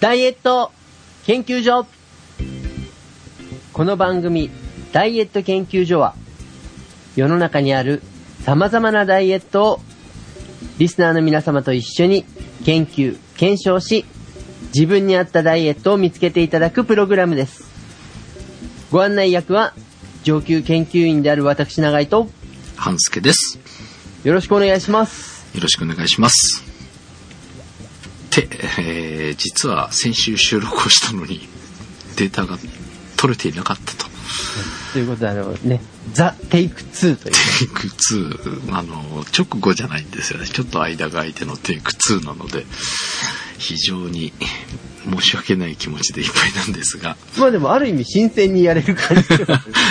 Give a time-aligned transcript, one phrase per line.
[0.00, 0.72] ダイエット
[1.26, 1.86] 研究所。
[3.72, 4.50] この番組、
[4.92, 6.14] ダイエット研究所は、
[7.14, 8.02] 世の中にある
[8.44, 9.80] 様々なダイエットを、
[10.78, 12.24] リスナーの皆様と一緒に
[12.64, 14.04] 研究、検証し、
[14.74, 17.64] 自分に合ったダイエットを見つけていただくプログラムです。
[18.90, 19.74] ご案内役は、
[20.24, 22.30] 上級研究員である私長井と、
[22.76, 23.58] 半助です。
[24.24, 25.54] よろしくお願いします。
[25.54, 26.64] よろしくお願いします。
[28.30, 28.48] で、
[28.78, 31.48] えー実は先週収録をしたのに、
[32.16, 32.58] データが
[33.16, 34.06] 取れていなかったと。
[34.92, 35.80] ということで、あのね、
[36.12, 37.34] ザ・テイク2という。
[37.34, 40.46] テイク2、あの、直後じゃないんですよね。
[40.46, 42.66] ちょっと間が空いてのテイク2なので、
[43.58, 44.32] 非常に
[45.10, 49.22] 申し訳ない気持ちでいっぱいなんですが、まあでもある意味新鮮にやれる感じ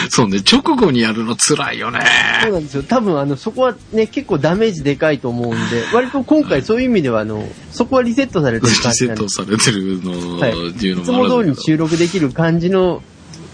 [0.09, 2.01] そうね、直後にやるの辛いよね。
[2.43, 2.83] そうなんですよ。
[2.83, 9.35] 多分あの、そこはね、結構ダメージでかいと思うんで、割と今回そういう意味ではあの、そこはリセットされてリる感じセットなんです。
[9.35, 10.69] されてるの、はい。
[10.69, 13.01] っていうのいつもあるんだけども通りに収録できる感じの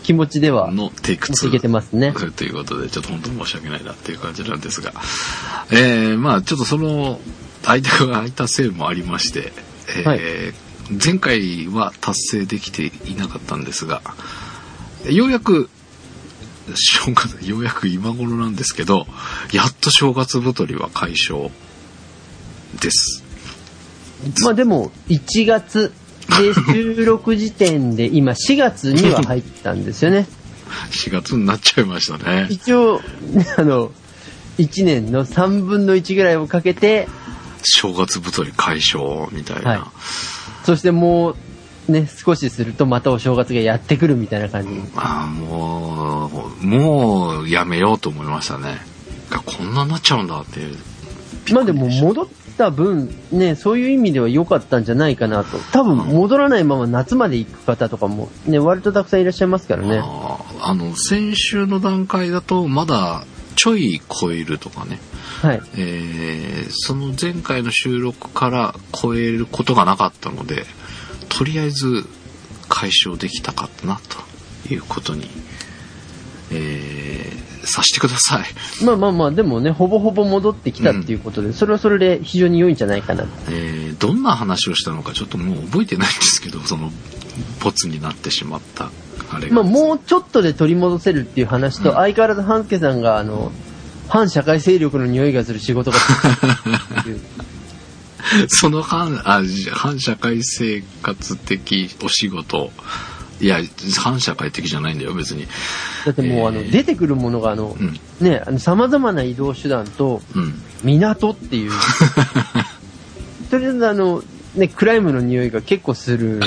[0.08, 1.50] 気持ちでは、のテイク2。
[1.50, 2.13] いけてますね。
[2.13, 4.94] ということで、ちょっと本当に申し訳ないなっていう感じなんですが、
[5.69, 7.19] えー、まあちょっとその、
[7.66, 9.52] 間が空いたせいもありまして、
[9.89, 14.02] えー前回は達成できていなかったんですが、
[15.09, 15.69] ようやく、
[16.73, 19.05] 正月、ようやく今頃なんですけど、
[19.52, 21.49] やっと正月太りは解消
[22.80, 23.25] です。
[24.45, 25.92] まあでも、1月
[26.28, 30.28] で収録時点で今4月には入ったんですよね。
[30.92, 32.47] 4月になっちゃいましたね。
[32.50, 33.92] 一応、ね あの、
[34.58, 37.08] 1年の3分の1ぐらいをかけて、
[37.64, 39.70] 正月太り解消みたいな。
[39.72, 39.81] はい
[40.67, 41.33] そしても
[41.88, 44.82] う、ね、少しするとまたお正月がやってくるみたいな感じ。
[44.98, 48.77] ああ、もう、もうやめようと思いましたね。
[49.32, 50.76] あこんなになっちゃうんだっていう。
[51.54, 52.27] まあでも戻っ
[52.58, 55.58] た分、ね、そういう意味では良かったんじゃないかなと。
[55.72, 60.02] 多分戻らないまま夏まで行く方とかも、ね、割とたくさんいらっしゃいますからね。
[60.62, 63.23] あの、先週の段階だと、まだ
[63.56, 65.00] ちょい超えるとかね。
[65.42, 65.62] はい。
[65.78, 70.66] えーその前回の収録から超えることがなかったので、
[71.30, 72.06] とりあえず
[72.68, 74.00] 解消できたかったな、
[74.68, 75.30] ということに、
[76.52, 78.83] えーさせてください。
[78.83, 83.26] まあまあまあ、でもね、ほぼほぼ戻ってきたっていうことで、それはそれで非常に良いんじゃないかな。
[83.50, 86.92] えーどんな話をしたのかちょっともう覚えてないんですけど、その、
[87.64, 88.92] ボツになってしまった、
[89.32, 89.56] あれが。
[89.56, 93.52] まあもうちょっとで取り戻せるっていう話と、うん相変わらず半助さんが、あの、
[94.08, 95.98] 反社会勢力の匂いがする仕事が
[98.48, 102.72] その反、あ、じ反社会生活的お仕事、
[103.39, 103.59] いや、
[103.99, 105.48] 反社会的じゃないんだよ、別に。
[106.05, 107.99] だってもう、あの、えー出てくるものが、あの、うん。
[108.20, 110.61] ね、あの、様々な移動手段と、うん。
[110.83, 111.71] 港っていう。
[113.49, 114.23] とりあえずあの、
[114.55, 116.42] ね、クライムの匂いが結構する。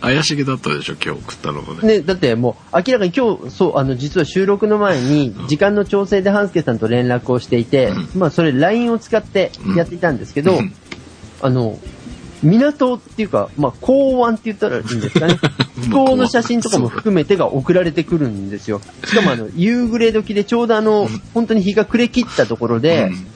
[0.00, 1.98] 怪しげだったでしょ、今日食ったのもね。
[1.98, 10.74] ね、だってもう明らかに今日、そう、あの、実は収録の前に、時間の調整で半助さんと連絡をしていて、うまあそれ LINE を使ってやっていたんですけど、うん
[11.42, 11.78] あの、
[12.42, 15.38] 港っていうか、まあ港湾って言ったらいいんですかね。
[15.82, 18.80] 飛行の写真とかも含めてが送られてくるんですよ。
[19.04, 23.26] しかもあの、夕暮れ時でちょうどあの、本当に日が暮れ切ったところで、うん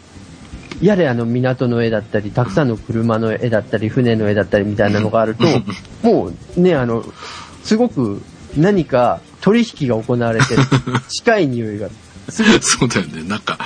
[0.82, 5.44] やれあの港の絵だったり、たくさんの車の絵だったり、船の絵だったりみたいなのがあると、
[6.02, 7.04] もうね、あの、
[7.62, 8.20] すごく
[8.56, 10.62] 何か取引が行われてる、
[11.08, 11.88] 近い匂いが、
[12.28, 13.22] そうだよね。
[13.22, 13.56] なんか、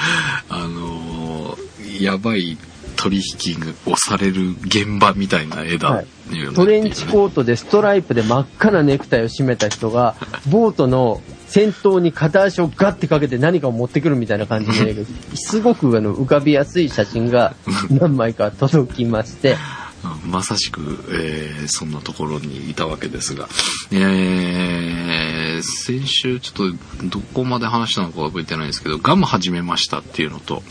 [0.50, 1.69] あのー
[2.00, 2.56] やばい
[2.98, 6.06] 取引をされる現場みたいな絵だ、はい。
[6.34, 10.16] いうのトレンチコートでストライプで真っ赤なネクタイを締めた人が、
[10.50, 15.04] ボートの先頭に片足をガッてかけて何かを持ってくるみたいな感じの絵が、
[15.34, 17.54] すごくあの浮かびやすい写真が
[17.88, 19.56] 何枚か届きまして、
[20.05, 20.81] う んまさしく、
[21.11, 23.49] えーそんなところにいたわけですが、
[23.93, 26.70] えー先週ちょっ
[27.00, 30.62] とどこまで話したのか覚えてないんですけど、ガム始めましたっていうのと、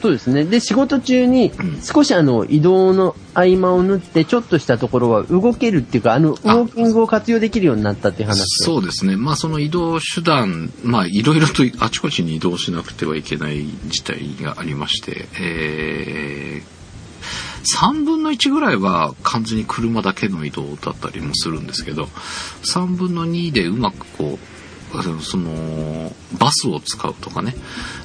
[0.00, 0.44] そうですね。
[0.44, 9.16] で、仕事中にん少しあの移動の合間を縫ってちょっとしたところは動けるっていうか、あのウォーキングを活用できるようになったっていう話をそうですね。
[9.16, 16.78] まあその移動手段、まあいろいろとあちこちに移動しなくてはいけない事態がありまして、えー、
[17.92, 22.04] 3分の1ぐらいは完全に車だけの移動だったりもするんですけど、
[22.72, 27.54] 3分の2でうまくこう、その、バスを使うとかね、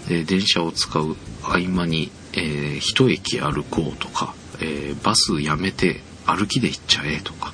[0.09, 7.53] えー電車を使う合間に、えー一駅歩こうとか、えーバスやめて歩きで行っちゃえとか、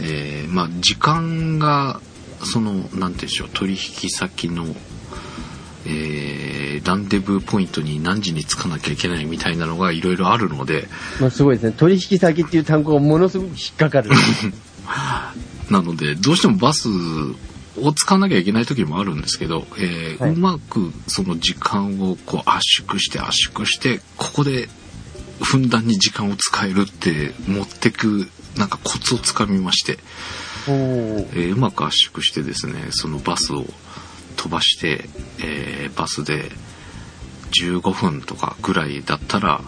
[0.00, 2.00] えーまあ時間が
[2.42, 4.64] そのなんて言うんでしょう取引先の
[5.86, 10.88] えーランデブーポイントに何時に着かなきゃいけないみたいなのがいろいろあるので、
[11.20, 11.72] まあ、すごいですね。
[11.72, 14.10] 取引先っていう単語がものすごく引っかかる。
[15.70, 16.88] なので、どうしてもバス
[17.76, 20.30] を使わなきゃいけない時もあるんですけど、えーはい。
[20.32, 24.68] うまくその時間をこう圧縮して圧縮して、ここで
[25.42, 29.98] ふんだんに時間を使えるって持ってく、なんかコツをつかみまして、
[30.68, 33.64] えーうまく圧縮してですね、そのバスを
[34.36, 35.08] 飛ばして、
[35.40, 36.50] えーバスで
[37.62, 39.60] 15分とかぐらいだったら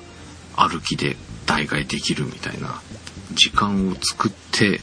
[0.57, 1.17] 歩きで
[1.47, 2.81] 代替できるみたいな
[3.33, 4.81] 時間を作って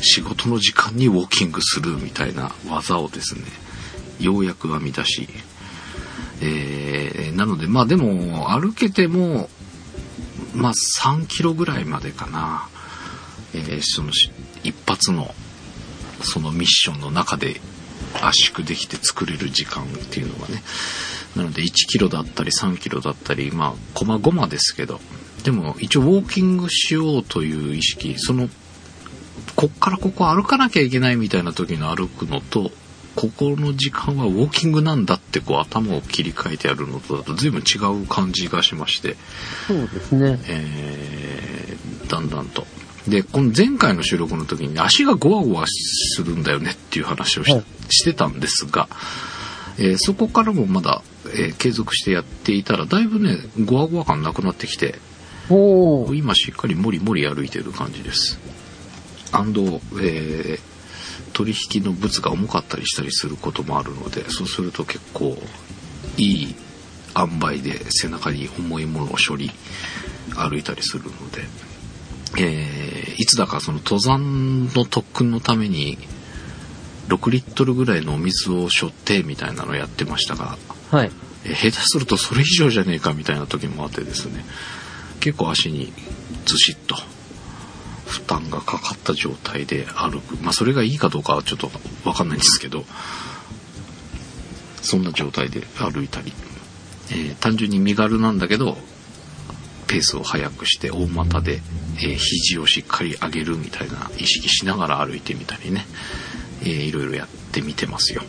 [0.00, 3.42] 仕事の時間にウォーキングするみたいな技をですね、
[4.18, 5.28] ようやく編み出し、
[6.42, 9.48] えーなのでまあでも歩けても
[10.54, 12.68] まあ3キロぐらいまでかな、
[13.54, 14.10] えーその
[14.62, 15.34] 一発の
[16.22, 17.60] そのミッションの中で
[18.20, 20.62] 圧縮できて作れる時間っていうのがね。
[21.36, 25.00] なので1キロだったり3キロだったりまあコマ5マですけど。
[25.44, 28.50] でも一応ウォーキングしようという意識その
[29.60, 32.70] こっからここ歩かなきゃいけないみたいな時の歩くのと
[33.14, 39.16] ここの時間はウォーキングなんだってこう頭を切り替えてやるのとだと随分違う感じがしまして
[39.66, 40.40] そうですね。
[40.48, 42.66] えーだんだんと。
[43.06, 48.88] で、この前回の収録の時に足がゴワゴワするんだよねっていう話をし,、はいしてたんですが、
[49.78, 54.94] えーそこからもまだ、えー継続してやっていたら、だいぶね、ゴワゴワ感なくなってきて、
[55.50, 58.38] 今しっかりもりもり歩いてる感じです。
[59.32, 59.62] アンド、
[60.00, 60.70] えー
[61.32, 65.36] 取引の物が重かったりしたりすることもあるので、そうすると結構
[66.16, 66.54] いい
[67.16, 69.50] 塩梅で背中に重いものを処理、
[70.34, 71.44] 歩いたりするので、
[72.38, 75.98] えーいつだかその登山の特訓のために
[77.08, 80.56] 6リットルぐらいのお水を背負ってみたいなのをやってましたが、
[80.90, 81.10] はい。
[81.44, 84.44] えー下手するとそれ以上じゃねえかみたいな時もあってですね
[85.20, 85.92] 結構足に
[86.44, 86.96] ずしっと
[88.10, 90.36] 負担がかかった状態で歩く。
[90.42, 91.70] まあそれがいいかどうかはちょっと
[92.04, 92.84] わかんないんですけど
[94.82, 96.32] そんな状態で歩いたり、
[97.10, 98.76] えー単純に身軽なんだけど
[99.86, 101.62] ペースを速くして大股で、
[101.98, 105.86] えー肘をしっかり上げるみたいな意識しながら歩いてみたりね、
[106.62, 108.22] えーいろいろやってみてますよ。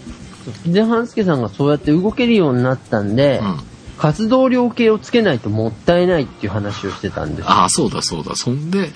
[0.65, 3.70] で、半助さんがそうやって動けるようになったんで、うん
[4.01, 7.47] 活動量計をつけないともったいないっていう話をしてたんです。
[7.47, 8.35] ああ、そうだそうだ。
[8.35, 8.89] そんで、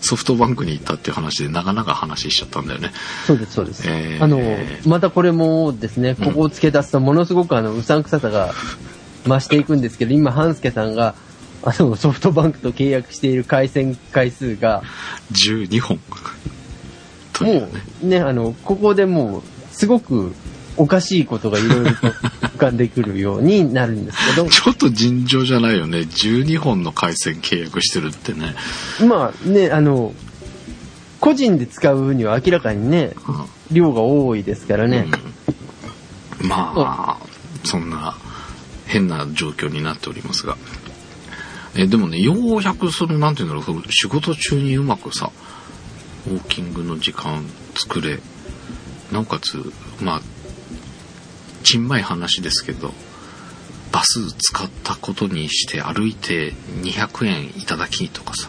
[0.00, 2.90] ソフトバンクに行ったっていう話で長々話しちゃったんだよね。
[3.26, 3.82] そうです、そうです。
[3.86, 4.40] えーあの、
[4.86, 8.54] またこれもですね、ここを付け出すとものすごくあの、うさんくささが
[9.26, 11.14] 増していくんですけど、今、半助さんが、
[11.62, 14.82] あの、ソフトバンクと契約している回線回数が、
[15.32, 16.00] 12本。
[17.42, 17.68] もね。
[18.02, 20.32] うね、あの、ここでもう、すごく
[20.78, 26.00] おかしいことがいろいろと浮かんでくるようになるんですけど、 ちょっと尋常じゃないよね。
[26.00, 28.54] 12本の回線契約してるってね。
[29.06, 30.14] まあね、あの、
[31.20, 35.08] 個人で使うには明らかにね、うん量が多いですからね。
[36.40, 37.18] うんまあ、
[37.64, 38.16] そんな
[38.86, 40.56] 変な状況になっておりますが。
[41.74, 45.30] えでもね、ようやくその、なんていうんだろうその、仕事中にうまくさ、
[46.26, 47.44] ウォーキングの時間
[47.74, 48.18] 作れ、
[49.12, 50.22] なおかつ、まあ、
[51.66, 52.92] ちんまい話ですけど、
[53.92, 58.48] バス使ったことにして歩いて200円いただきとかさ、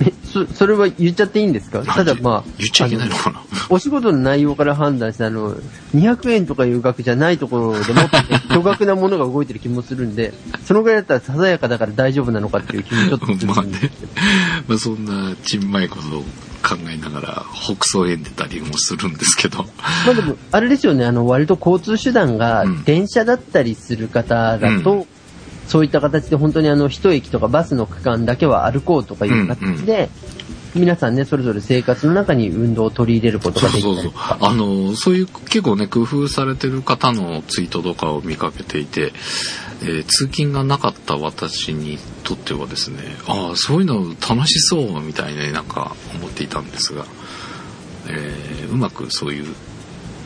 [0.00, 1.82] えそそれは言っちゃっていいんですか？
[1.84, 3.40] ただまあ、言っちゃいけないのかな？
[3.70, 5.54] お仕事の内容から判断して、あの、
[5.94, 8.00] 200円とかいう額じゃないところでも
[8.52, 13.40] 巨額なものが動いてる気もするんで、そのぐらいだったらささやかだから大丈夫なのかっていう気もちょっとするんで。
[13.40, 13.90] す まあね、
[14.66, 16.24] まあそんなちんまいことを
[16.68, 22.84] 考えながら北総園出たりもするんですけど、まあでも、あれですよね、あの、割と交通手段がうん。
[22.84, 25.06] 電車だったりする方だと、うん。
[25.66, 30.08] そういった形で本当にあの、一駅とかバスの区間だけは歩こうとかいう形で、
[30.74, 34.12] 皆さんね、それぞれ生活の中に運動を取り入れることそができうそう。
[34.14, 39.12] あのそういう結構ね工夫されてる方のツイートとかを見かけていて、
[39.82, 47.06] えー通勤がなかった私にとってはですねああそういうの楽しそうみたいになんか思っていたんですが、
[48.08, 49.54] えーうまくそういう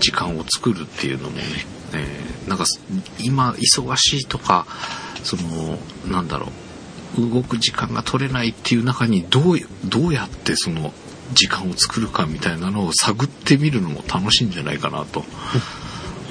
[0.00, 1.42] 時間を作るっていうのもね、
[1.94, 2.64] えーなんか
[3.20, 4.66] 今忙しいとか
[5.22, 5.78] その
[6.10, 6.48] なんだろ
[7.16, 10.92] う動く時間が取れないっていう中にどうどうやってその
[11.34, 15.24] 時間を作るかみたいなのを探ってみるのも楽しいんじゃないかなと、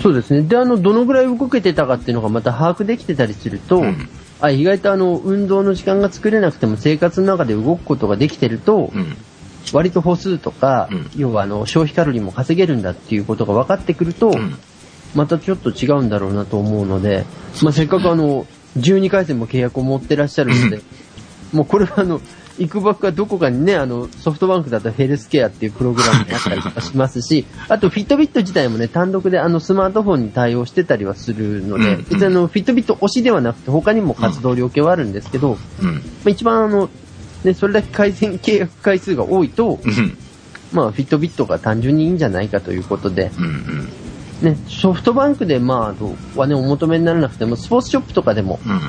[0.01, 0.41] そうですね。
[0.41, 4.10] で、あの、どのぐらい動けてたかっていうのがまた把握できてたりすると、うん
[4.43, 9.15] あ意外とあの、運動の時間が作れなくても生活の中で動くことができてると、うん。
[9.72, 14.55] 割と歩数とか、うん要はあの、消費カロリーも稼げるんだっていうことが分かってくると、うん。
[15.13, 17.25] またちょっと違うんだろうなと思うので、
[17.62, 20.81] まあ、せっかくあの、12回戦も契約を持ってらっしゃるので、
[21.53, 22.20] もうこれはあの、
[22.60, 35.93] いくばくはどこかにね、あの、ソフトバンクだとヘルスケアっていうプログラムがあったりとかしますし、 あとフィットビット自体もね、単独であのスマートフォンに対応してたりはするので、うん別にあの、フィットビット推しではなくて他にも活動量系はあるんですけど、うん。
[35.96, 36.89] まあ、一番あの、
[37.43, 40.17] ね、それだけ改善契約回数が多いと、うん。
[40.74, 43.46] まあ、フィットビットが単純にいいんじゃないかということで、うん。
[43.46, 43.89] うん。
[44.41, 48.81] ね、ソフトバンクで、まあ、はね、お求めにならなくても、スポーツショップとかでも、うん。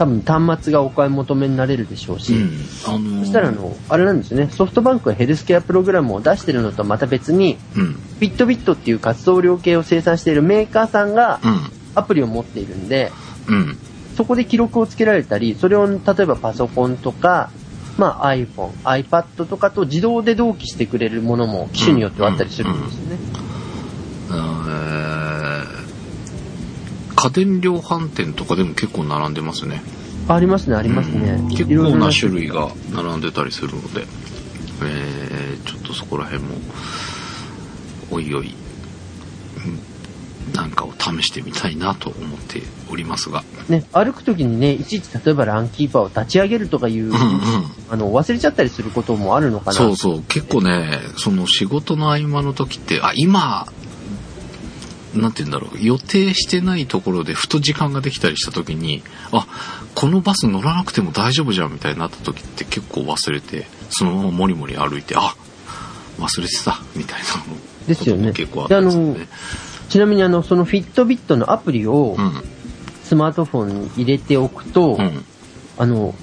[0.00, 2.50] 多分端末がお買い求めになれるでしょうし、うん。
[2.86, 7.92] あのーそしたら、あの、あれなんですよね、ソフトバンクがヘルスケアプログラムを出してるのとはまた別に、うん。
[7.92, 11.60] フィットビットっていう活動量計を生産しているメーカーさんがうん。
[11.96, 13.12] アプリを持っているんで、
[13.46, 13.76] うん。
[14.16, 17.50] そこで記録をつけられたり、それを例えばパソコンとか、
[17.98, 23.18] まあ iPhone、iPad とかと自動で同期してくれるものも機種によってはあったりするんですよね。
[24.30, 24.99] えー
[27.22, 29.82] 家電量販店とかでも結構並んでますね。
[30.28, 31.40] ありますね、ありますね。
[31.50, 34.06] 結いろいろ構な種類が並んでたりするので、
[34.82, 36.54] えーちょっとそこら辺も、
[38.10, 39.90] おいおい、うん
[40.54, 43.44] なんかを試してみたいなと思っておりますが。
[43.68, 47.18] ね、歩くときにね、いちいち例えばランキーパーを立ち上げるとかいう、うんうん。
[47.90, 49.72] あの、忘れちゃったりすることもあるのかな。
[49.72, 53.66] そうそう、結構ね、その仕事の合間の時って、あ、今、
[55.14, 59.02] なんて言うんだろう、予定してないところでふと時間ができたりした時に、
[59.32, 59.46] あ、
[59.94, 65.34] このバス乗らなくても大丈夫じゃんみたいになった時って結構忘れて、そのままもりもり歩いて、あ、
[66.18, 67.26] 忘れてた、みたいな
[67.86, 69.28] ですよね結構あったんですよね。
[69.88, 72.42] ちなみにあの、そのフィットビットのアプリをうん。
[73.10, 75.24] スマートフォンに入れておくと、うん。
[75.78, 76.14] あの、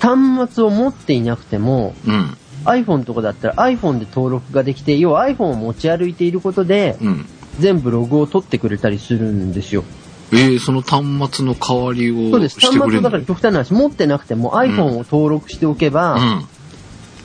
[0.00, 2.36] 端末を持っていなくても、うん。
[2.64, 7.26] iPhone とかだったら iPhone で登録ができて、要は iPhone を持ち歩いていることで、うん。
[7.58, 9.84] 全部ログを取ってくれたりするんですよ。
[10.32, 12.58] えー、その端末の代わりをそうです。
[12.60, 16.44] 端末をだから極端な話、持ってなくても iPhone を登録しておけば、うん。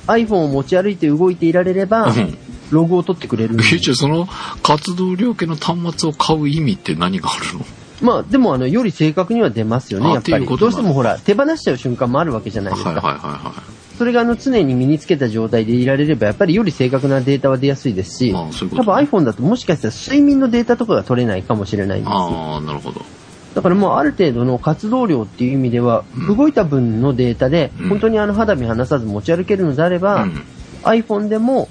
[0.08, 2.38] iPhone を持ち歩いて動いていられれば、うん。
[2.70, 4.28] ログを取ってくれるんですえ、じゃあその
[4.64, 7.66] 活動量系の端末を買う意味って何があるの？
[8.02, 10.46] まあ、でもあの、より正確には出ますよね、あやっぱり。
[10.46, 12.92] うどうしてもほら、手放しちゃう瞬間もあるわけじゃないですか。
[12.92, 13.81] はいはいはいはい。
[14.02, 22.18] それがあの、常に身につけた状態でいられれば、やっぱりより正確なデータは出やすいですし、ああそういうこと多分 iPhone だともしかしたら睡眠のデータとかが取れないかもしれないんですよ。
[22.18, 23.06] ああ、なるほど。
[23.54, 30.44] だからもうある程度の活動量っていう意味では、うん動いた分のデータで、うん本当にあの肌身離さず持ち歩けるのであれば、うん
[30.82, 31.70] iPhone でも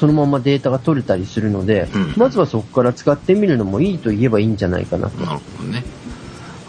[0.00, 5.22] そのままデータが取れたりするので、うんまずはそこから使ってみるのもいいと言えばいいんじゃないかなと。
[5.22, 5.84] なるほどね。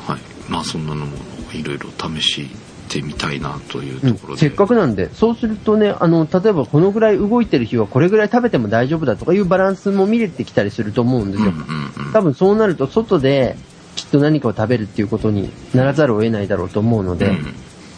[0.05, 0.19] はい。
[0.49, 1.15] まあそんなのも
[1.53, 2.49] いろいろ試し
[2.93, 4.41] てみたいなといううんところで。
[4.41, 11.49] せっかくなんで、そうするとね、あの、例えばこのぐらい動いてる日はこれぐらい食べても大丈夫だとかいうバランスも見れてきたりすると思うんですよ。
[11.49, 12.13] うんうんうん。
[12.13, 13.55] 多分そうなると外で
[13.95, 17.55] きっと何かを食べるっていうことにならざるを得ないだろうと思うので、うん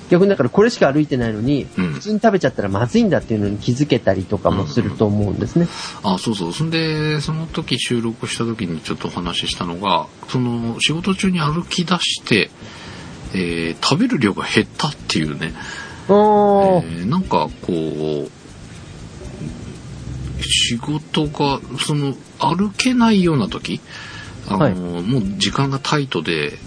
[0.07, 5.67] 逆にだからこれしか歩いてないのに、うん普通に食べちゃったらまずいんだっていうのに気づけたりとかもすると思うんですね。
[6.03, 6.53] あ、そうそう。
[6.53, 12.51] そんで、その時収録した時にちょっとお話ししたのが、その仕事中に歩き出して、
[13.35, 15.53] えー食べる量が減ったっていうね、
[16.07, 18.31] えーなんかこう、
[20.41, 23.81] 仕事が、その、歩けないような時、
[24.47, 26.57] あの、はいもう時間がタイトで、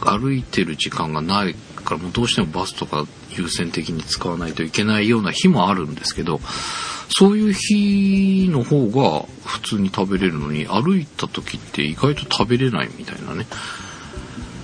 [0.00, 1.54] 歩いてる時間がない
[1.84, 6.40] から、もうどうしてもバスとか優先的に使わないといけないような日もあるんですけど、
[7.08, 13.46] そういう日の方が普通に食べれるのに、歩いた時って意外と食べれないみたいなね。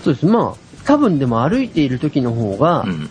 [0.02, 0.26] そうです。
[0.26, 3.08] まあ、多分でも歩いている時の方が、うん。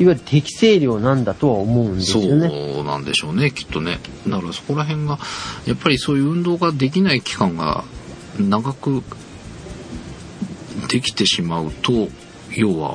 [0.00, 2.80] いわゆる適正量なんだとは思うんですそよね。
[2.80, 4.00] うなんでしょうね、きっとね。
[4.26, 5.18] だからそこら辺が、
[5.66, 7.84] やっぱりそういう運動ができない期間が
[8.38, 9.02] 長く
[10.88, 12.08] できてしまうと、
[12.56, 12.90] 要は、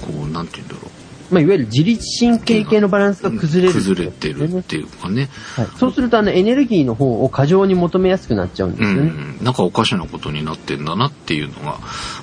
[0.00, 0.90] こう、なんて言うんだろ
[1.30, 3.32] まあ、いわゆる自律神経系のバランスがう。
[3.32, 5.28] 崩れる、崩れてるっていうかね。
[5.56, 5.68] はい。
[5.78, 9.10] そうすると、あの、エネルギーの方を過剰に求めやすくなっちゃうんでうすよね。
[9.10, 11.78] ん、なんかおかしなことになってんだなっていうのが、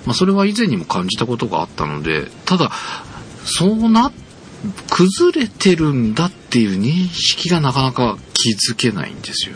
[0.05, 2.71] まあそれは以前にも感じたことがあったので、ただ、
[3.45, 4.11] そうな、
[4.89, 9.55] 崩れてるんだっていう認識がなかなか気づけないんですよ。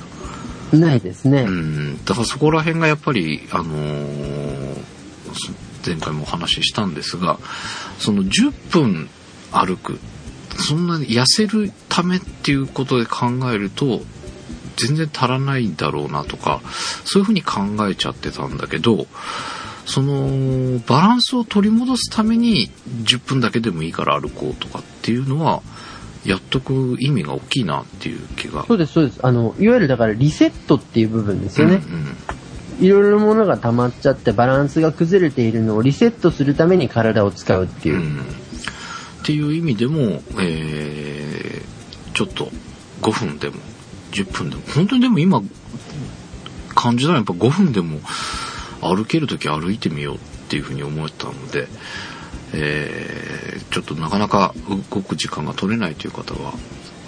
[0.74, 1.42] ないですね。
[1.44, 4.46] うん、だからそこら辺がやっぱり、あのー
[5.36, 5.52] そ
[5.86, 7.38] 前回もお話ししたんですが、
[8.00, 9.10] その10分
[9.56, 10.00] 歩く、
[10.68, 14.02] そんなに痩せるためっていうことで考えると、
[14.78, 16.62] 全然足らないんだろうなとか、
[17.06, 19.08] そういうふうに考えちゃってたんだけど、
[19.86, 22.72] その、バランスを取り戻すために
[23.04, 25.62] 10分だけでもいいから歩こうとかっていうのは、
[26.26, 28.66] やっとく意味が大きいなっていう気が。
[28.66, 29.20] そうです、そうです。
[29.22, 31.82] あの、いわゆるだからリセットっていう部分ですよね。
[32.82, 37.96] いろいろなものが溜まっちゃってバランスが崩れているのをリセットするために体を使うっていう。
[37.96, 38.45] うんうん
[39.26, 42.52] っていう意味でも、えー、ちょっと
[43.02, 43.56] 5分でも
[44.12, 45.42] 10分でも本当にでも今
[46.76, 48.00] 感じたらやっぱ5分でも
[48.82, 51.68] 歩ける時歩いてみようっていうふうに思ったので、
[52.54, 54.54] えー、ちょっとなかなか
[54.94, 56.54] 動く時間が取れないという方は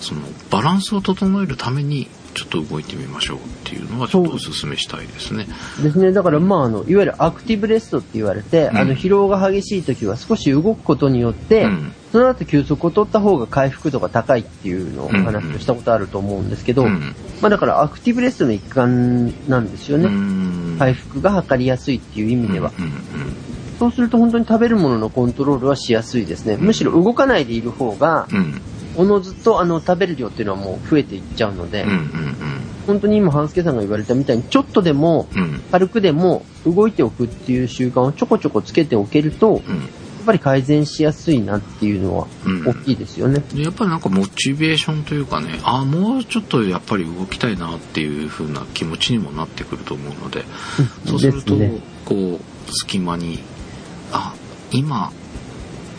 [0.02, 5.48] そのバランスを整えるためにちょっと動いてみましょうっていうのはちょっとお勧めしたいですね。
[5.82, 6.12] ですね。
[6.12, 20.10] だからまああの、いわゆるアクティブレストって言われて、うん、あの疲労が激しい時は少し動くことによって、うん、その後休息を取った方が回復度が高いっていうのをお話をしたことあると思うんですけど、うん、まあだからアクティブレストの一環なんですよね。
[20.80, 22.72] 回復が図りやすいっていう意味では。
[23.80, 26.58] そうすると本当に食べるもののコントロールはしやすいですね。
[26.58, 28.28] むしろ動かないでいる方が、
[28.96, 32.08] おのずとあの食べる量っていうのはもう増えていっちゃうので、うんうんうん、
[32.88, 35.28] 本当に今、半助さんが言われたみたいに、ちょっとでも、
[35.72, 39.62] 軽くでも動いておくっていう習慣をちょこちょこつけておけると、
[40.28, 42.28] ぱり改善しやすいなっていうのは
[42.66, 50.44] 大きいですよね、うん、やっぱりなんかモチベーションというかね、ああ、もうちょっとやっぱり動きたいなっていう風な気持ちにもなってくると思うので、
[51.06, 53.40] うん、そうすると、ね、こう、隙間に、
[54.12, 54.36] あ、
[54.72, 55.12] 今、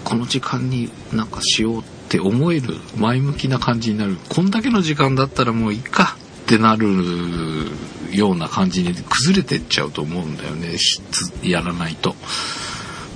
[0.04, 4.18] この時間になんかしようって思える前向きな感じになる。
[4.28, 6.87] こんだけの時間だったらもういいかってなる
[8.12, 10.76] ような感じに崩れてっちゃうと思うんだよね。
[11.42, 12.14] やらないと。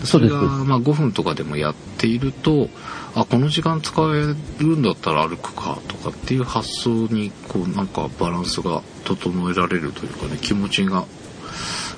[0.05, 2.69] それがまあ5分とかでもやっていると
[3.15, 11.05] あこの時間使えるんだったら歩くかとかっていう発想にこうなんかバランスが整えられるというかね気持ちが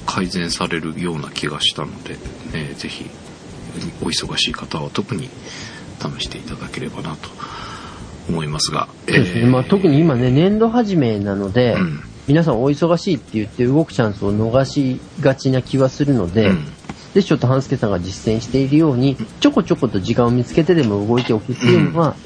[0.06, 2.14] 改善されるような気がしたので、
[2.52, 3.10] ね、ぜひ
[4.02, 5.28] お忙しい方は特に
[6.00, 7.30] 試していただければなと
[8.28, 8.88] 思いますが。
[9.06, 9.46] そうですね。
[9.46, 16.72] まあ、特に今ね、年度始めなので、うん、皆さんお忙しいって言って動くチャンスを逃しがちな気はするので、うん、
[17.14, 22.16] ぜひちょっと半助さんが実践しているように、ちょこちょこと時間を見つけてでも動いておくっていうのは、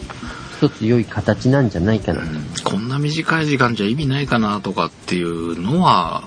[0.56, 2.22] 一つ良い形なんじゃないかな。
[2.22, 6.24] と、うん、こんな短い時間じゃ意味ないかなとかっていうのは、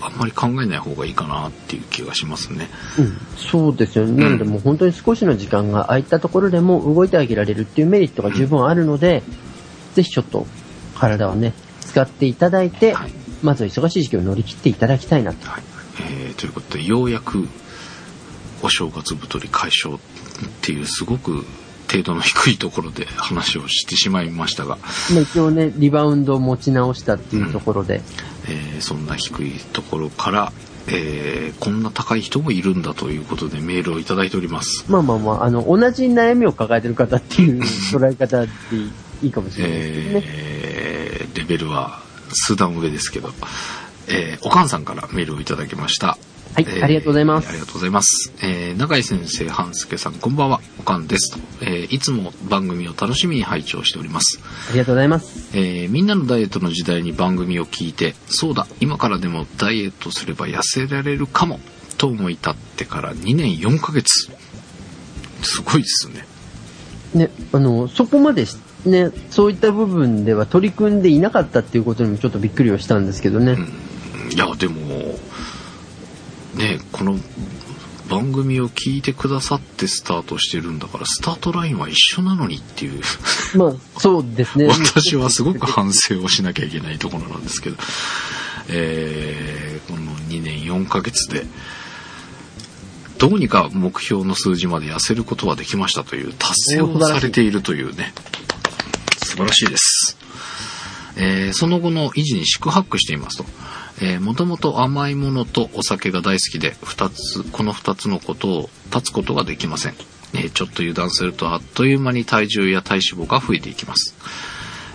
[0.00, 2.68] あんまり考えない方がいいかなっていう気がしますね。
[2.98, 4.22] うん、そうですよね。
[4.24, 10.46] なのでもう本当に少しの時間が空いたところでも動いてあげられるっていうメリットが十分あるので、うん、ぜひちょっと
[10.96, 15.48] 体をね、使っていただいて、はい、まずは忙しい時期を乗り切っていただきたいなと。
[15.48, 15.62] はい、
[16.00, 17.46] えー、ということで、ようやく
[18.62, 20.00] お正月太り解消っ
[20.62, 21.44] ていうすごく
[21.90, 24.78] 程度の低いところで話をしてしまいましたが。
[25.10, 27.96] 一応ね、リバウンドを持ち直したっていうところで。
[27.96, 28.02] うん、
[28.48, 30.52] えー、そんな低いところから、
[30.86, 34.84] えー、こんな高い人もいるんだということでメールをいただいております。
[34.88, 38.48] まあまあまあ、あの、同じ悩みを抱えてる方っていう捉え方で
[39.22, 40.22] いいかもしれないですね。
[40.24, 43.32] えー、レベルは数段上ですけど、
[44.06, 46.16] えー、おかんさんからメールをいただきました。
[46.54, 47.48] はい、えー、ありがとうございます。
[47.48, 48.32] ありがとうございます。
[48.42, 51.38] えー、永井先生、半助さん、こんばんは、おかんですと。
[51.62, 54.40] えー、いつも番組を楽しみに拝聴しております。
[54.68, 55.56] ありがとうございます。
[55.56, 61.60] えー、みんなのダイエットの時代に番組を聞いて、そうだ、今からでもダイエットすれば痩せられるかも、
[61.98, 64.28] と思い立ってから2年4ヶ月。
[65.42, 66.26] すごいですね。
[67.14, 68.46] ね、あの、そこまで
[68.86, 73.52] ね、そういった部分では取り組んでいなかったっていうことにもちょっとびっくりはしたんですけどね。
[73.52, 75.18] うん、いや、でも、
[76.54, 77.16] ねこの
[78.08, 83.00] 番組を聞いてくださってスタートしてるんだからスタートラインは一緒なのにっていう。
[83.56, 84.66] まあそうですね。
[84.66, 87.76] 私はすごく反省をしなきゃいけないところなんですけど、
[88.68, 91.44] えー、この2年4ヶ月で
[93.18, 98.12] どうにか目標の数字まで痩せることはできましたという達成をされているというね。
[99.30, 100.16] 素晴らしいです、
[101.16, 103.44] えー、その後の維持に四苦八苦していますと
[104.02, 109.94] えー、もともと甘いものとお酒が大好きで、二つ、この二つのことを立つことができません。
[110.32, 114.14] えー、ちょっと油断するとあっという間に体重や体脂肪が増えていきます。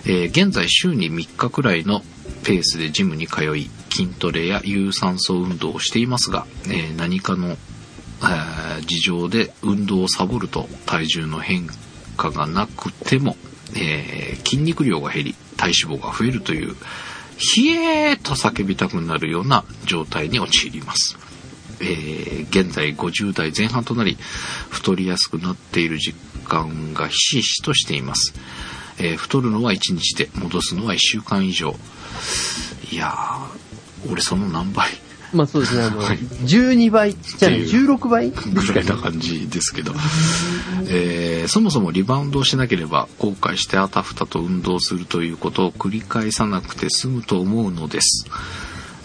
[0.06, 2.02] えー、現在週に3日くらいの
[2.42, 7.56] ペースでジムに通い、筋トレや有酸素運動をしていますが、え何かの、え
[8.86, 11.66] 事情で運動をサボると体重の変
[12.16, 13.36] 化がなくても、
[13.74, 16.76] え筋肉量が減り、体脂肪が増えるという、
[17.38, 21.16] ひえーと叫びたくなるような状態に陥ります。
[21.80, 24.16] えー、現在50代前半となり、
[24.70, 28.34] 太りやすくなっている実感がひしひしとしています。
[28.98, 31.76] えー、太るのは1日で、戻すのは1週間以上。
[32.90, 34.90] いやー、俺その何倍
[35.36, 36.16] まあそうですね、あの、はい。
[36.16, 38.30] 12倍、じゃあね、っていう16倍？
[38.30, 38.96] ぐらいな。
[38.96, 39.92] 感じですけど、
[40.88, 48.26] えーそもそもリバウンドをしなければ後悔してあたふたと運動するということを繰り返さなくて済むと思うのです、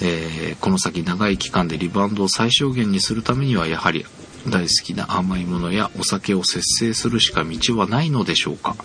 [0.01, 4.05] えーこの先長い期間でリバウンドを最小限にするためにはやはり
[4.47, 8.75] 大好きな甘いものやお酒を節制するしか道はないのでしょうか、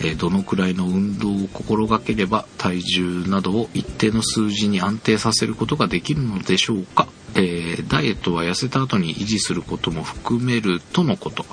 [0.00, 11.44] えーどのくらいの運動を心がければ体重などを一定の数字に安定させることができるのでしょうか、えーダイエットは痩せた後に維持することも含めるとのこと。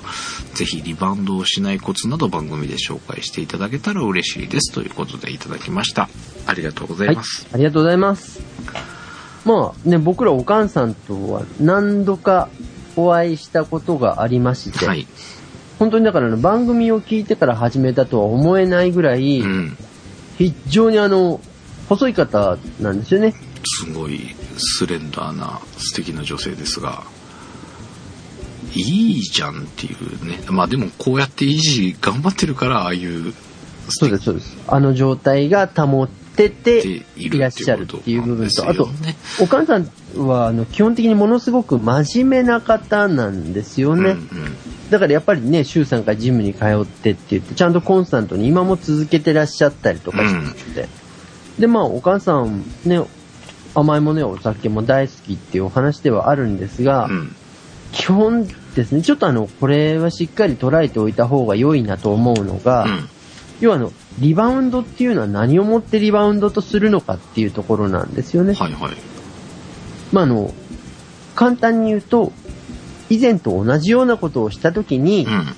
[0.54, 4.72] ぜひリバウンドをしないコツなど番組で紹介していただけたら嬉しいです。
[4.72, 6.08] ということでいただきました。
[6.46, 8.40] ありがとうござはいいます、、ありがとうございます。
[9.44, 12.48] まあね、僕らおかんさんとは何度か
[12.96, 15.06] お会いしたことがありまして、はい、
[15.84, 19.76] 本当にだからね、番組を聞いてから始めたとは思えないぐらい、うん
[20.38, 21.40] 非常にあの、
[21.88, 23.34] 細い方なんですよね。
[23.64, 27.04] すごいスレンダーな素敵な女性ですが
[28.74, 33.32] いいじゃんっていうねまあでもこうやって維持頑張ってるからああいう
[33.88, 34.56] そうです、そうです。
[34.66, 38.88] あの状態が保っててていらっしゃるっていう部分と、あと
[39.40, 44.10] お母さんはあの基本的にものすごく真面目な方なんですよね。
[44.10, 44.56] うんうん。
[44.90, 50.88] だからやっぱりね、週3回ジムに通ってって言って、ちゃんとコンスタントに今も続けてらっしゃったりとかして、
[51.58, 53.00] で、まあ、お母さんね、
[53.74, 57.36] 甘いものやお酒も大好きっていうお話ではあるんですが、うん。
[57.92, 63.08] 基本ですね、ちょっとあの、これはしっかり捉えておいた方が良いなと思うのが、うん。
[63.60, 68.54] 要はあの、リバウンドっていうのは何をもってリバウンドとするのかっていうところなんですよね。
[68.54, 68.96] はいはい。
[70.12, 70.54] まあ、あの、
[71.34, 72.32] 簡単に言うと、
[73.10, 75.54] 以前と同じようなことをしたときにう、ん。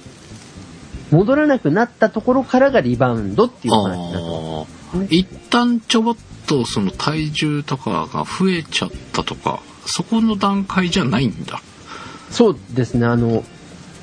[1.10, 4.22] 戻らなくなったところからがリバウンドっていう話なんです。
[4.24, 6.16] ああね一旦ちょぼっ
[6.46, 11.60] とその体重とかが増えちゃったとかそこの段階じゃないんだ。
[12.30, 13.44] そうですね、あの、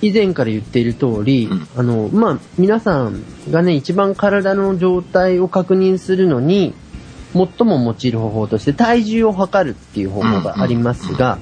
[0.04, 1.68] 以前から言っている通り、うん。
[1.78, 6.74] あの、まあ、皆さんがね、一番体の状態を確認するのに、
[7.32, 11.40] 最も用いる方法として体重を測るっていう方法がありますが、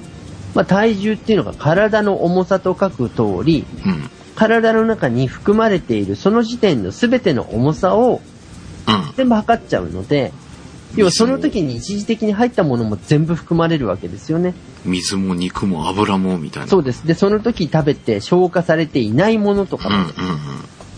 [0.54, 4.10] まあ、体重っていうのが体の重さと書く通り、うん。
[4.36, 8.22] 体の中に含まれているその時点の全ての重さを
[8.86, 9.14] うん。
[9.16, 10.32] 全部測っちゃうので、
[10.96, 14.54] 要はその時に一時的に入ったものも全部含まれるわけですよね。
[14.84, 17.06] 水も肉も油もみたいなそうです。
[17.06, 19.96] で、その時食べて消化されていないものとかも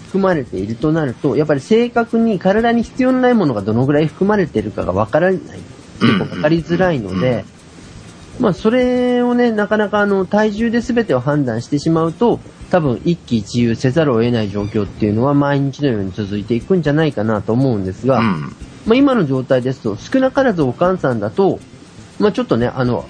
[0.06, 5.40] 含まれているとなると、やっぱり正確に体に必要のないものがどのぐらい含まれているかがわからない。
[6.00, 7.44] 結構わかりづらいので、
[8.40, 21.58] まあそれをね、なかなかあの体重で全てを判断してしまうと、多分一喜一憂せざるを得ない状況っていうのは毎日のように続いていくんじゃないかなと思うんですが、うんまあ、今の状態ですと、少なからずお母さんだと、
[22.18, 23.08] まあ、ちょっとね、あの、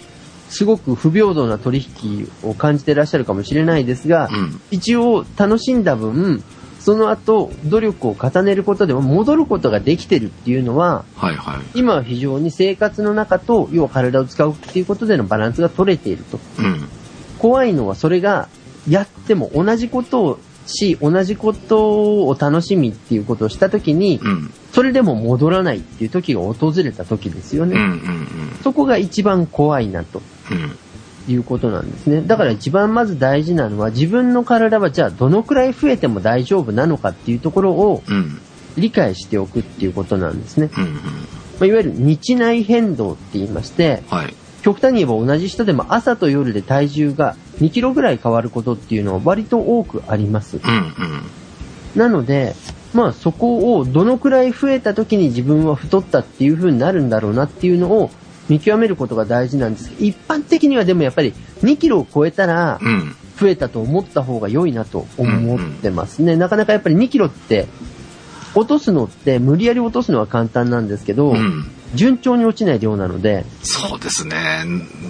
[0.49, 4.61] すごく不平等な取引を感じてらっしゃるかもしれないですが、うん。
[4.71, 6.45] 一応楽しんだ分、
[6.79, 11.61] その後、努力を重ねることでも戻ることができてるっていうのは、はいはい。
[11.75, 16.39] 今は非常に生活の中と、要は体を使うっていうことでのバランスが取れていると。
[16.59, 16.89] うん。
[17.39, 18.49] 怖いのはそれが、
[18.89, 24.53] やっても同じことをし、同じことを楽しみっていうことをしたときに、うん。
[24.73, 27.77] それでも戻らないっていう時が訪れた時ですよね。
[27.77, 27.99] うんうんうん。
[28.63, 30.23] そこが一番怖いなと。
[30.51, 30.79] うん。
[31.27, 32.21] いうことなんですね。
[32.21, 38.41] だから一番まず大事なのは自分の体はじゃあどのくらい増えても大丈夫なのかっていうところをうん。
[38.77, 40.69] 理解しておくっていうことなんですね。
[40.77, 40.93] うんうん。
[40.95, 41.01] ま
[41.61, 50.57] あ、いわゆる日内変動って言いまして、はい極端に言えば同じ人でも朝と夜で体重が2キロぐらい変わることっていうのは割と多くあります。
[50.57, 50.91] うんうん。
[51.95, 52.57] なので、
[52.95, 58.11] まあそこをどのくらい増えた時に自分は太ったっていう風になるんだろうなっていうのを
[58.49, 59.91] 見極めることが大事なんです。
[59.91, 63.15] けど、一般的にはでもやっぱり2キロを超えたらうん。
[63.37, 66.37] 増えたと思った方が良いなと思ってますね。
[66.37, 67.67] なかなかやっぱり2キロって
[68.55, 74.65] 落とすのって無理やり落とすのは簡単なんですけど、うん順調に落ちない量なので、そうですね。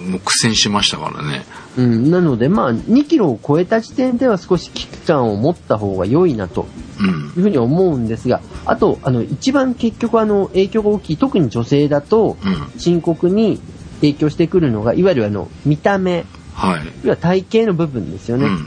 [0.09, 1.45] もう苦戦しましたからね。
[1.77, 6.67] うん、なのでまあ2キロを超えた時点では少し危機感を持った方が良いなと
[6.99, 7.07] うん。
[7.07, 12.79] いうふうに思うんですが、あと、あの、一番結局あの、影響が大きい、特に女性だと、うん。
[12.79, 13.59] 深刻に
[13.97, 16.81] 影響してくるのが、いわゆるあの、見た目、はい。
[17.03, 18.45] 要は体型の部分ですよね。
[18.45, 18.59] うんうん。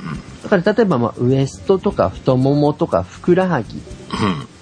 [0.42, 3.80] だから例えば、まあ、ウエストとか太ももとかふくらはぎ、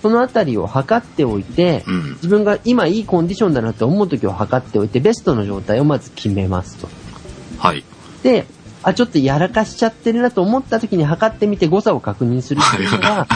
[0.07, 6.89] そのあたりを測っておいて、うんうん自分が今いいコンディションだなと思う時を測っておいて、ベストの状態をまず決めますと。
[7.59, 7.85] はい
[8.23, 8.47] で、
[8.83, 13.27] あ、ちょっとやらかしちゃってるなと思った時に測ってみて誤差を確認するっていうのが、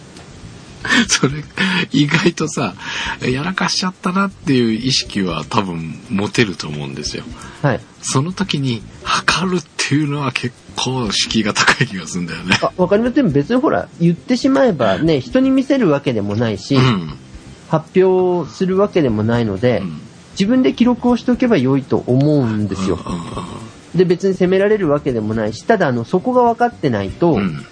[1.08, 1.44] それ、
[1.92, 2.74] 意外とさ、
[3.22, 7.24] やらかしちゃったなっていう意識は多分持てると思うんですよ。
[7.62, 7.80] はい。
[8.02, 12.56] その時に測るっていうのは結構敷居が高い気がするんだよね。
[12.76, 13.30] わかりません。
[13.32, 17.14] 別にほら、言ってしまえばね、人に見せるわけでもないし、うん。
[17.68, 20.00] 発表するわけでもないので、うん
[20.40, 22.98] 自分で記録をしておけば良いと思うんですよ。
[23.94, 27.64] で、別に責められるわけでもないし、ただ、あの、そこが分かってないと、うん。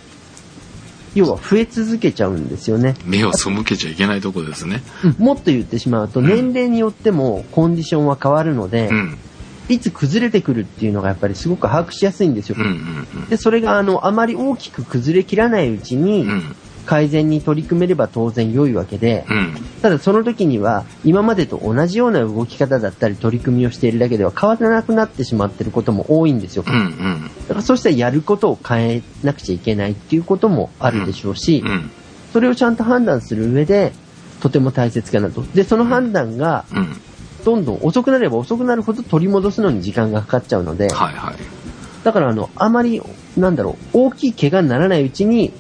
[1.14, 2.94] 要は増え続けちゃうんですよね。
[3.05, 4.83] 目を背けちゃいけないとこですね。
[5.18, 9.18] もっと言ってしまうと、年齢によってもコンディションは変わるので、うん。
[9.68, 13.07] いつ崩れてくるっていうのがやっぱりすごく把握しやすいんですようん。
[13.14, 13.18] う。
[13.26, 13.28] ん。
[13.28, 16.31] で、それがあの、あまり大きく崩れきらないうちにうん。
[16.31, 16.57] うん。
[16.88, 19.54] 改善に取り組めれば当然良いわけで、うん。
[19.83, 26.64] ただその時には今までと同じような動き方だったり取り組みをしているだけでは変わらなくなってしまっていることも多いんですよ。
[26.66, 26.74] うん。
[26.74, 27.31] うん。
[27.42, 31.90] だからそうしたらやることを変えなくちゃいけないっていうこともあるでしょうし、うん。
[32.33, 33.92] それをちゃんと判断する上で、
[34.40, 35.42] とても大切かなと。
[35.54, 36.96] で、その判断が、うん。
[37.48, 41.37] どんどん遅くなれば遅くなるほど取り戻すのに時間がかかっちゃうので、はいはい。
[42.04, 43.00] だからあの、あまり、
[43.38, 45.50] なんだろう、大きい怪我にならないうちに、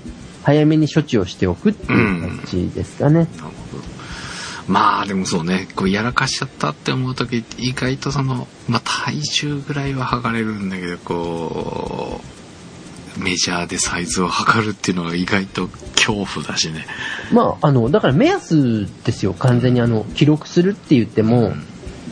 [0.42, 3.20] 早めに処置をしておくっていう感じですかね。
[3.20, 3.84] なるほど。
[4.66, 12.20] まあでもそうね、こうやらかしちゃったって思う時意外とその、まあ体重ぐらいは測れるんだけど、こ
[13.18, 16.86] う、メジャーでサイズを測るっていうのが意外と恐怖だしね。
[17.32, 21.52] まあ、あの、だから目安ですよ、完全にあの、記録するって言っても、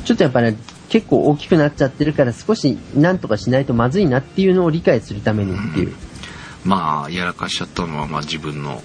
[0.07, 0.57] ちょっとやっぱり、
[0.88, 5.95] 結構大きくなっちゃってるから少しなんとかしないとまずいなっていうのを理解するためにっていう。
[6.64, 8.83] まあ、やらかしちゃったのはまあ自分の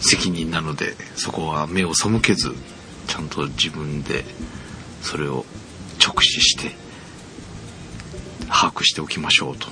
[0.00, 2.54] 責任なので、そこは目を背けず、
[3.08, 4.24] ちゃんと自分で
[5.02, 5.44] それを
[6.04, 6.74] 直視して、
[8.48, 9.66] 把握しておきましょうと。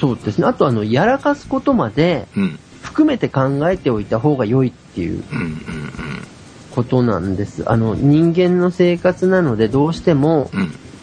[0.00, 0.46] そうですね。
[0.46, 2.58] あとあの、やらかすことまでうん。
[2.82, 6.26] 含めて考えておいた方が良いっていううんうん
[6.70, 7.62] ことなんです。
[7.66, 10.50] あの、人間の生活なのでどうしても。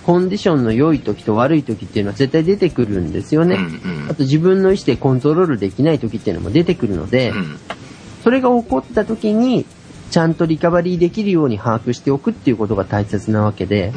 [0.06, 3.58] コンディションの良い時と悪い時っていうのは絶対出てくるんですよね。
[4.08, 7.60] あと自分の意思でコントロールできない時っていうのも出てくるので、うん。
[8.24, 9.66] それが起こった時に、
[10.12, 13.94] ちゃんとリカバリーできるように把握しておくっていうことが大切なわけで。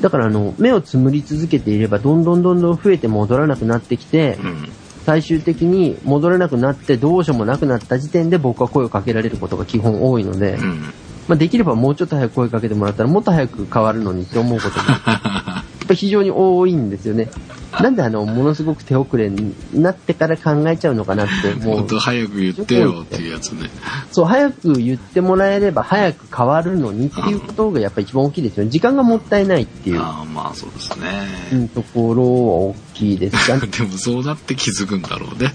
[0.00, 4.68] だからあの、目をつむり続けていれば、どんどんどんどん増えて戻らなくなってきて、うん。
[5.06, 10.80] 最終的に戻れなくなってどうしようもなくなった時点で僕は声をかけられることが基本多いので、うん。
[11.28, 17.28] まあ、できればもうちょっと早く声かけてもらったらもっと早く変わるのにって思うことが、 やっぱ非常に多いんですよね。
[17.82, 23.70] なんであの、ものすごく手遅れになってから考えちゃうのかなって、もっ、と早く言ってよっていうやつね。
[24.12, 28.70] そう、早く言ってもらえれば早く変わるのにっていうことがやっぱ一番大きいですよね。
[28.70, 31.64] 時間がもったいないっていう、ああ、まあそうですうね。
[31.64, 35.52] んところは大きいですが、 でもそうなって気づくんだろうね。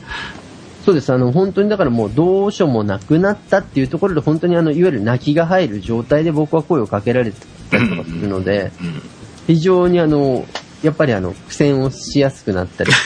[0.85, 1.13] そうです。
[1.13, 7.31] あの、本当にだからもうどうしようもなくなったっていうところで本当にあの、いわゆる泣きが入る状態で僕は声をかけられ
[7.69, 9.01] たりとかするので、うん。
[9.47, 10.45] 非常にあの、
[10.83, 12.91] やっぱりあの、苦戦をしやすくなったり。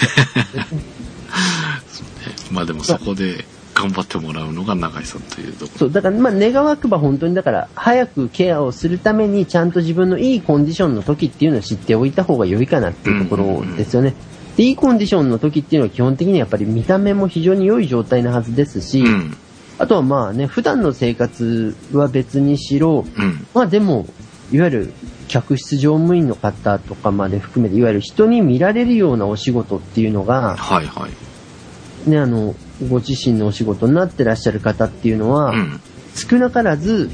[2.52, 14.14] まあでもそこで頑張ってもらうのが永井さんというとこそう、だからまあ願わくば本当にだから、早くケアをするためにちゃんと自分のいいコンディションの時っていうのを知っておいた方が良いかなっていうところですよね。
[14.56, 19.38] で、いいコンディションの時っていうのは基本的にやっぱり見た目も非常に良い状態なはずですし、うん。
[19.78, 23.46] あとはまあね、普段の生活は別にしろ、うん。
[23.54, 24.08] まあでも、
[24.52, 24.94] いわゆる
[25.28, 32.10] 客室乗務員の方とかまで含めて、いわゆる人に見られるようなお仕事っていうのが、はいはい。
[32.10, 32.56] ね、あの、
[32.90, 35.82] ご自身のお仕事になってらっしゃる方っていうのは、うん。
[36.16, 37.10] 少なからず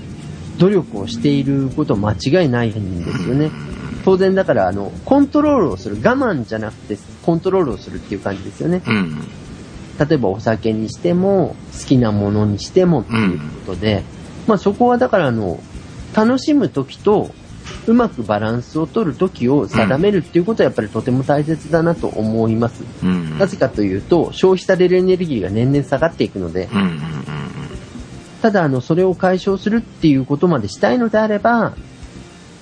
[0.58, 3.50] 努力をしていること間違いないんですよね。
[4.04, 8.82] 当然だから、あの、コントロールをする、我慢じゃなくてコントロールをするっていう感じですよね。
[8.86, 9.22] うん。
[10.00, 14.04] 例えばお酒にしても、好きなものにしてもっていうことで、
[14.48, 15.62] まあそこはだからあの、
[16.14, 17.32] 楽しむ時と、
[17.88, 22.84] うまくバランスを取る時を定めるっていうことはやっぱりとても大切だなと思います。
[23.04, 23.40] うん。
[23.40, 26.82] なぜかというと、消費されるエネルギーが年々下がっていくので、うん。
[26.82, 27.00] うん。
[28.42, 31.76] ただあの、それを解消するっていうことまでしたいのであれば、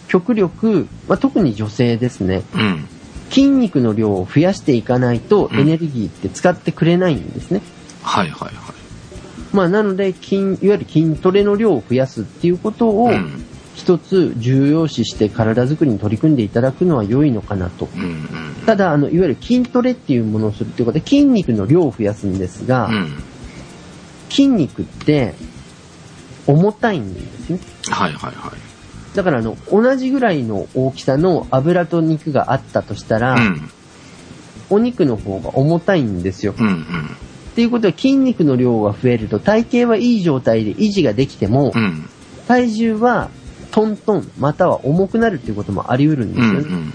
[0.07, 2.61] 極力、まあ、特に女性ですね、うん。
[2.61, 2.87] うん。
[3.29, 7.61] 筋肉の量を増やしていかないとうんエネルギーって使ってくれないんですね。
[8.01, 8.78] はいはいはい。
[9.53, 13.45] まあなので筋、いわゆる筋トレの量を増やすっていうことをうん。
[13.79, 17.87] 一つ重要視して体づくりに取り組んでいただくのは良いのかなと。
[18.65, 23.23] ただ、あの、いわゆる筋トレっていうものをするっていうことで筋肉の量を増やすんですが、うん。
[24.29, 25.33] 筋肉って
[26.45, 27.59] 重たいんですね。
[27.89, 29.15] はいはいはい。
[29.15, 33.71] だからあの、同じぐらいの大きさの油と肉があったとしたら、うん。
[34.69, 36.53] お肉の方が重たいんですよ。
[36.57, 36.67] うん。
[36.67, 37.17] うん。
[37.59, 42.07] ていうことは筋肉の量が増えると体型はいい状態で維持ができても、うん。
[42.47, 43.29] 体重は
[43.71, 46.57] トントンまたは重くなるっていうこともあり得るんでうん。
[46.57, 46.85] うすよね。
[46.85, 46.91] ん。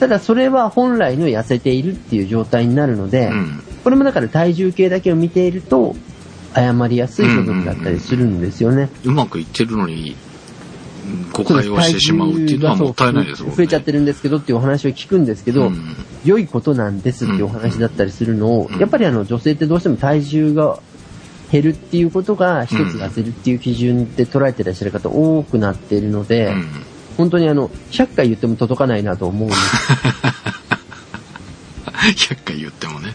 [0.00, 3.62] ただそれは本来の痩せているっていう状態になるので、うん。
[3.84, 5.94] これもだから体重計だけを見ていると
[6.54, 8.88] 誤りやすい部分だったりするんですよね。
[9.04, 10.16] うまくいってるのに、
[11.32, 13.56] 誤解をしてしまうっていうのはもったいないですもんね。
[13.56, 20.80] 増えちゃってるんですけどっていうお話を聞くんですけど、うん良いことなんですっていうお話だったりするのを、うんやっぱりあの女性ってどうしても体重が
[21.50, 26.66] 減るっていうことが一つ痩せるっていう基準で捉えてらっしゃる方多くなっているので、うん。
[27.16, 29.60] 本当にあの、100回言っても届かないなと思うんです。
[32.34, 33.12] 100回言ってもね。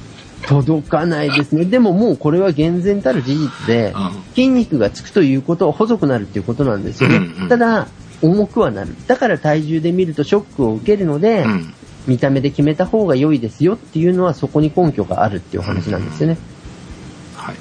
[0.48, 1.66] 届かないですね。
[1.66, 7.18] でももうこれは厳然たる事実で、うん筋肉がつくということは細くなるっていうことなんですよね。
[7.18, 7.88] うんうんただ、
[8.22, 8.96] 重くはなる。
[9.06, 11.74] だから体重で見るとショックを受けるので、うん。
[12.08, 16.38] 見た目で決めた方が良いですよっていうのはそこに根拠があるっていう話なんですよね。
[17.36, 17.56] はい。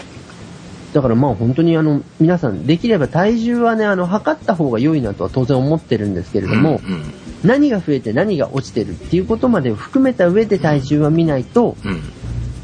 [0.93, 7.15] だからまあ本当にあの、皆さんできれば体重はね、あの、測った方が良いなとは当然思ってるんですけれども、うん。
[7.45, 12.03] 何が増えて何が落ちてるっていうことまでを含めた上で体重は見ないとうん。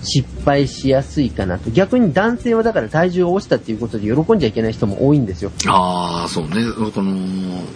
[0.00, 0.06] うん。
[0.06, 1.70] 失敗しやすいかなと。
[1.70, 5.52] 逆に男性はだから体重が落ちたっていうことで喜んじゃいけない人も多いんですよ。
[5.66, 6.56] ああ、そうね。
[6.94, 7.12] この、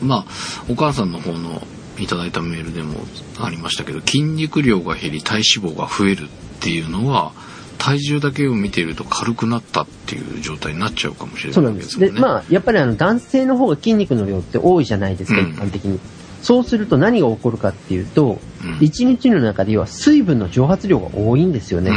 [0.02, 1.62] まあ、お母さんの方の
[1.98, 3.00] いただいたメールでも
[3.38, 6.28] ありましたけど、筋肉量が減り体脂肪が増えるっ
[6.60, 7.32] ていうのは、
[7.78, 11.98] 体重だけを見ていると軽くなったっていう状態になっちゃうかもしれそうなないんですす。
[11.98, 12.12] で。
[12.12, 15.98] まあ、やっぱりあの、男性の方が筋肉の量って多いじゃないですか、うん一般的に。
[16.42, 21.90] そうすると何が起こるかっていうと、うん一日の中では水分の蒸発量が多いんですよね。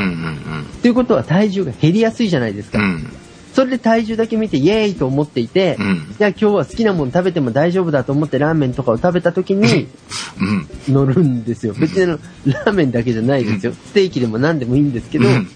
[0.81, 2.79] ということは体重が減りやすいじゃないですか。
[3.53, 6.15] それで体重だけ見てイエーイと思っていて、うん。
[6.17, 9.88] じゃあ今日は好きなもの食べても大丈夫だと思ってラーメンとかを食べた時に
[10.88, 10.93] うん。
[10.93, 11.73] 乗るんですよ。
[11.73, 13.73] 別にあの、ラーメンだけじゃないですよ。
[13.73, 15.47] ステーキでも何でもいいんですけど、うん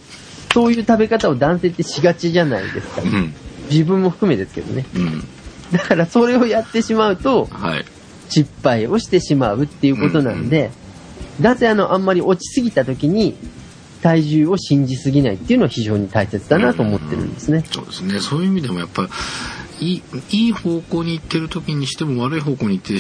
[0.53, 3.01] そういう食べ方を男性ってしがちじゃないですか。
[3.01, 3.33] うん。
[3.69, 4.85] 自分も含めですけどね。
[4.95, 5.23] うん。
[5.71, 7.85] だからそれをやってしまうと、はい。
[8.29, 10.71] 失敗をしてしまうっていうことなんで、
[11.39, 13.35] なぜあの、あんまり落ちすぎた時に、
[14.01, 17.65] 体重を信じすぎないっていうのは非常に大切だなと思ってるんですね。
[17.69, 18.19] そうですね。
[18.19, 19.09] そういう意味でもやっぱ
[19.81, 22.99] り、いい、いい方向に行ってる時にしても悪い方向に行ってる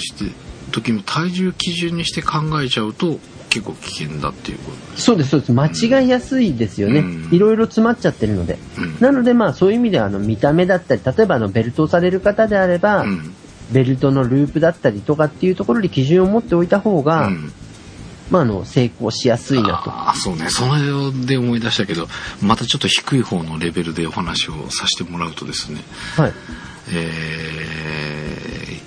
[0.71, 5.53] 時も体重基準にして考えちゃうと結構危険だっていうことそうです、そうです。
[5.53, 5.67] 間
[6.01, 7.29] 違いやすいですよねうん。
[7.31, 8.57] いろいろ詰まっちゃってるので。
[8.77, 13.35] うんなのでまあそういう意味ではあの見た目だったり、例えばあのベルトをされる方であれば、うん。
[13.71, 17.53] ベルトのループだったりとかっていうところで基準を持っておいた方が、うん
[18.29, 19.89] まああの成功しやすいなと。
[19.89, 20.49] ああ、そうね。
[20.49, 22.07] それで思い出したけど、
[22.41, 25.81] またちょっと低い方のレベルでお話をさせてもらうとですね、
[26.15, 26.33] はい。
[26.93, 28.81] え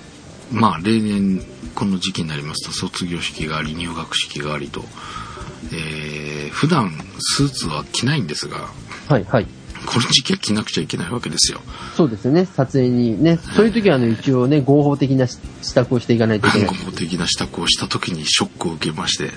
[0.51, 1.43] ー、まあ例年
[1.75, 4.81] この時期になりますと卒業式があり入学式がありと、
[5.73, 8.69] えー、普段スーツは着ないんですが、
[9.09, 9.47] はい、はい。
[9.85, 11.61] この時期は着なくちゃいけないわけですよ。
[11.95, 12.45] そうですよね。
[12.45, 13.37] 撮影にね。
[13.55, 15.39] そういう時はあの一応ね、合法的な支
[15.75, 16.73] 度をしていかないといけない合。
[16.73, 19.31] 法的な支度をした時にショックを受けまして、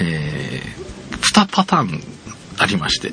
[0.00, 2.00] えー、2パターン
[2.58, 3.12] ありまして、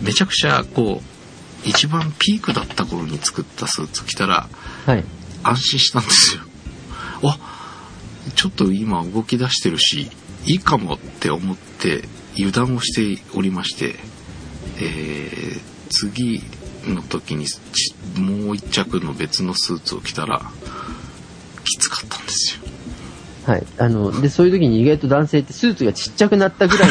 [0.00, 4.48] めちゃくちゃこう、一番ピークだった頃に作ったスーツ着たら
[4.86, 5.04] はい。
[5.44, 6.42] 安心したんですよ。
[7.24, 7.38] あ、
[8.34, 10.10] ちょっと今動き出してるし、
[10.44, 12.04] いいかもって思って
[12.36, 13.96] 油断をしておりまして、
[14.78, 16.42] えー、次
[16.86, 17.60] の時にち
[18.18, 20.42] もう一着の別のスーツを着たら、
[21.64, 22.62] きつかったんですよ。
[23.46, 23.66] はい。
[23.78, 26.90] あの、で、そういう時に意外と男性ってスーツがちっちゃくなったぐらい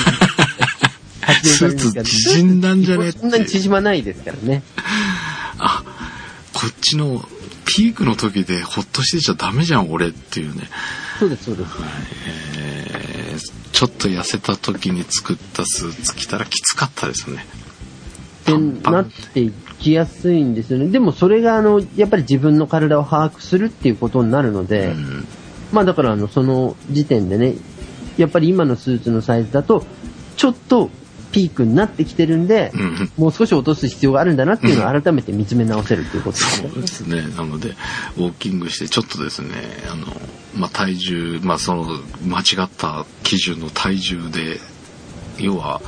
[1.43, 4.63] スーツ縮んだんじゃねってそんなに縮まないですからね。
[5.59, 5.83] あ、
[6.53, 7.23] こっちの
[7.65, 10.69] ピークの時でほっとしてちゃダメじゃん俺っていうね、
[11.19, 11.71] そうです、そうです。
[12.57, 17.43] えーちょっと痩せた時に作ったスーツ着たらきつかったですね。
[18.41, 20.87] ってなっていきやすいんですよね。
[20.87, 25.27] でもそれがあの、やっぱり自分の体を把握するっていうことになるので、うん
[25.71, 27.55] まあだからあの、その時点でね、
[28.17, 29.85] やっぱり今のスーツのサイズだと、
[30.35, 30.89] ちょっと
[31.31, 36.69] ピークになってきてるんで、うんもう少し落とす必要があるんだなっていうのを改めて見つめ直せるっていうことですね。
[36.69, 37.21] そうですね。
[37.35, 37.69] なので、
[38.17, 39.49] ウォーキングして、ちょっとですね、
[39.91, 40.07] あの、
[40.55, 41.85] まあ、体重、まあ、その、
[42.25, 44.59] 間違った基準の体重で、
[45.39, 45.81] 要は、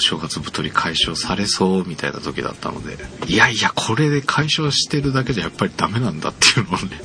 [0.00, 2.96] 正月太り解消されそうみたいな時だったので、
[3.26, 7.00] いやいや、これで解消してるだけじゃやっぱりダメなんだっていうのをね、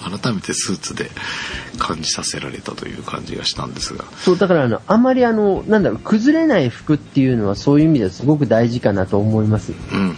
[0.00, 1.10] 改めてスーツで
[1.78, 4.04] 感じさせられたという感じがしたんですが。
[4.18, 9.72] そう、だからあの、あまりあの、なんだろう、崩れない服っていうのはそういう意味ではすごく大事かなと思います。
[9.92, 10.16] うんうん。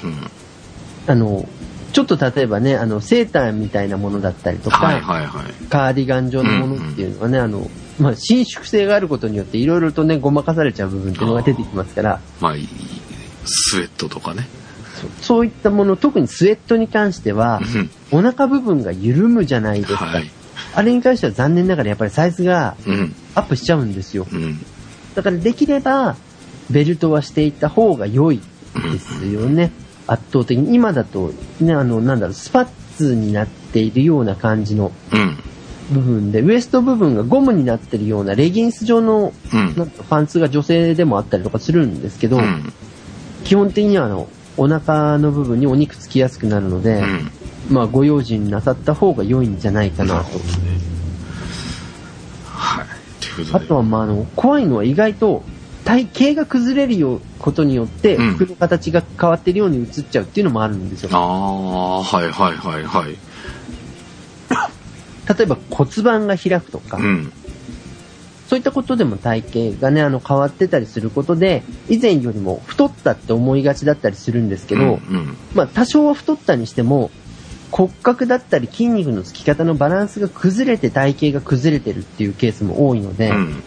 [1.07, 1.49] あの、
[1.93, 5.65] ちょっと例えばね、あの、セーターみたいなものだったりとか、はいはいはい。
[5.67, 12.67] カーディガン状のものっていうのはね、あの、まあ、伸縮性があることによっていろいろとね、ごまかされちゃう部分っていうのが出てきますから、まあ、い
[13.45, 14.47] スウェットとかね。
[15.21, 17.61] そういったもの、特にスウェットに関しては、
[18.13, 18.19] うん。
[18.19, 20.05] お腹部分が緩むじゃないですか。
[20.05, 20.31] はい。
[20.75, 23.15] あれに関しては残念ながらやっぱりサイズがうん。
[23.35, 24.27] アップしちゃうんですよ。
[24.31, 24.59] うん。
[25.15, 26.17] だからできれば、
[26.71, 28.41] ベルトはしていった方が良い
[28.93, 29.71] ですよね。
[30.07, 30.75] 圧倒的に。
[30.75, 32.67] 今だと、ね、あの、なんだろう、スパッ
[32.97, 35.39] ツになっているような感じのうん。
[35.93, 39.77] 部分で、ウエスト部分がゴムになってるようなレギンス状のうん。
[39.77, 42.73] なんかパンツが女性でもあったりとかするんですけど、うん。
[43.45, 47.31] 基本的にはあの、お腹の部分にお肉つきやすくなるので、うん。
[47.71, 50.39] まあご用心なさった方が良いんじゃないかなとなるほ。
[50.39, 50.53] どね。
[52.47, 52.87] はい。
[53.21, 53.65] ということで。
[53.65, 55.45] あとはまああの、怖いのは意外と
[55.85, 61.11] 体型が崩れるよことによって、うん服の形が変わってるように映っちゃうっていうのもあるんですよ。
[61.13, 63.17] ああ、はいはいはいはい。
[65.29, 67.33] 例えば骨盤が開くとか、うん。
[68.49, 75.37] そういったことでも体型がね、あの変わってたりすることで、以前よりも太ったって思いがちだったりするんですけど、うん。
[75.55, 77.11] まあ多少は太ったにしても、
[77.71, 83.63] 骨格だったり筋肉のつき方のバランスが崩れて体型が崩れてるっていうケースも多いので、うん。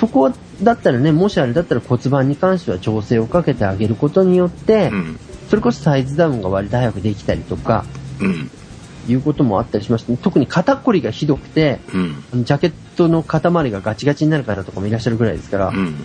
[0.00, 0.32] そこ
[0.62, 5.20] だったらね、もしあれだったら骨盤に関しては調整をかけてあげることによって、うん。
[5.48, 7.84] それこそサイズダウンが割と早くできたりとか、
[8.20, 8.50] うん。
[9.08, 11.80] いうこともあったりしまして、特に肩こりがひどくて、
[12.32, 12.44] うん。
[12.44, 16.04] ジャケットの肩周りがガチガチになる方とかもいらっしゃるぐらいですから、うん。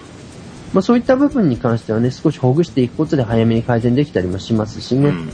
[0.73, 5.09] まあそういった部分に関してはね、少しほぐしていくことで早めに改善できたりもしますしね。
[5.09, 5.29] うん。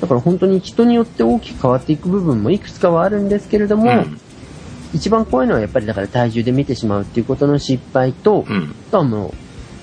[0.00, 4.20] だから本当に人によって大きく変わっていく部分もいくつかはあるんですけれども、うん。
[4.94, 8.74] 一番怖いのはやっぱりだから体重で見てしまうっていうことの失敗と、うん。
[8.88, 9.34] あとはもう、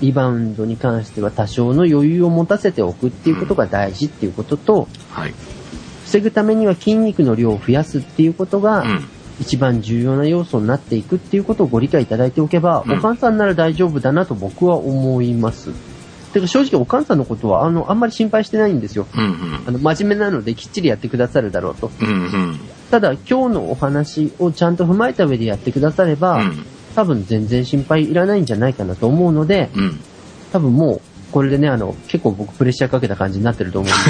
[0.01, 5.33] リバウンドに関しては多少の余裕を持たせておくっていうことが大事っていうことと、はい。
[6.05, 9.07] 防ぐためには筋肉の量を増やすっていうことがうん。
[9.41, 15.71] 一番重要な要素になっていくっていうことをご理解いただいておけば、うんお母さんなら大丈夫だなと僕は思います。
[16.33, 19.07] てか正直お母さんのことはあの、あんまり心配してないんですよ。
[19.13, 19.63] うん。
[19.67, 21.91] あの、真面目なのできっちりやってくださるだろうと。
[22.01, 22.07] うん。
[22.07, 22.59] うん。
[22.91, 26.65] ただ今日のお話をちゃんと踏まえた上でやってくだされば、うん。
[26.95, 29.99] 多分全然心配いらないんじゃないかなと思うので、うん。
[30.51, 31.01] 多分もう、
[31.31, 34.01] これでね、あの、結構僕プレッシャーかけた感じになってると思うんで、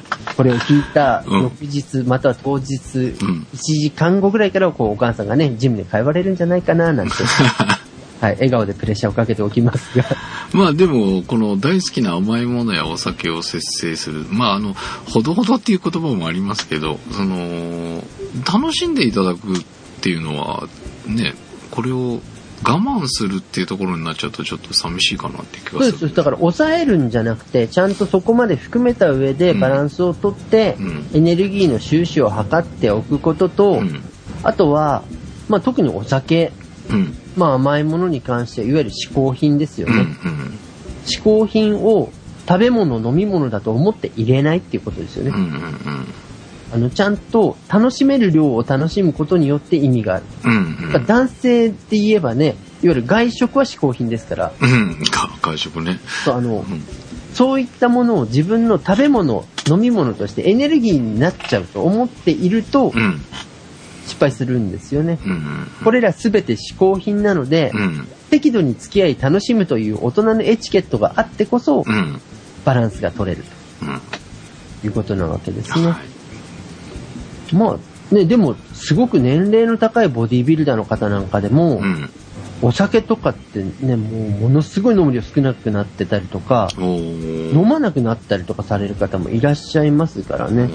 [0.36, 3.46] これを聞いたうん翌日、または当日、うん。
[3.54, 7.14] 1時間後ぐらいからこうお母さんがね、ジムで通われるんじゃないかな、なんて、
[8.20, 10.04] はい、笑顔でプレッシャーをかけておきますが、
[10.52, 14.26] まあでも、この大好きな甘いものやお酒を節制する。
[14.30, 14.74] まああの、
[15.06, 18.02] ほどほどっていう言葉もありますけど、その、
[18.50, 19.60] 楽しんでいただくっ
[20.00, 20.68] ていうのは、
[21.06, 21.34] ね、
[21.70, 22.20] これを
[22.66, 25.98] 我慢するっていうところになっちゃうとちょっと寂しいかなって気そうがする。
[26.00, 26.14] です。
[26.14, 31.06] だから抑えるんじゃなくて、ちゃんとそこまで含めた上でうんバランスをとって、うん。
[31.12, 34.02] エネルギーの収支を測っておくことと、うん。
[34.42, 35.02] あとは、
[35.48, 36.52] まあ特にお酒、
[36.90, 37.14] うん。
[37.36, 39.94] まあ甘いものに関して、いわゆる嗜好品ですようん。
[39.94, 40.02] うね。
[40.04, 40.08] ん。
[41.04, 42.10] 嗜好品を
[42.48, 45.30] 食べ物、飲み物だと思って入れないっていうことですよね。
[45.30, 45.36] うん。
[45.36, 46.06] うん。
[46.74, 50.24] あの、ちゃんと楽しめる量を楽しむことによって意味がある。
[50.44, 50.76] うん。
[50.92, 54.96] だから男性って言えばね、いわゆる外食は嗜好品ですから、うん。
[55.10, 56.00] か外食ね。
[56.24, 56.82] そうあのう、ん。
[57.32, 63.20] そういったものを自分の食べ物、飲み物としてエネルギーになっちゃうと思っているとうん。
[64.06, 65.18] 失敗するんですよね。
[65.24, 65.68] うん。
[65.84, 68.08] これらすべて嗜好品なので、うん。
[68.30, 72.20] 適度に付き合い楽しむという大人のエチケットがあってこそう、ん。
[72.64, 73.44] バランスが取れる
[73.82, 74.00] うん。
[74.80, 75.86] ということなわけですね。
[75.86, 76.13] はい。
[77.52, 77.78] ま
[78.10, 82.10] あ、ね、でも、すごく年齢の高いボディビルダーの方なんかでも、うん。
[82.62, 90.70] お酒とかってね、もうものすごい飲む量少なくなってたりとか、飲まなくなったりとかされる方もいらっしゃいますからね。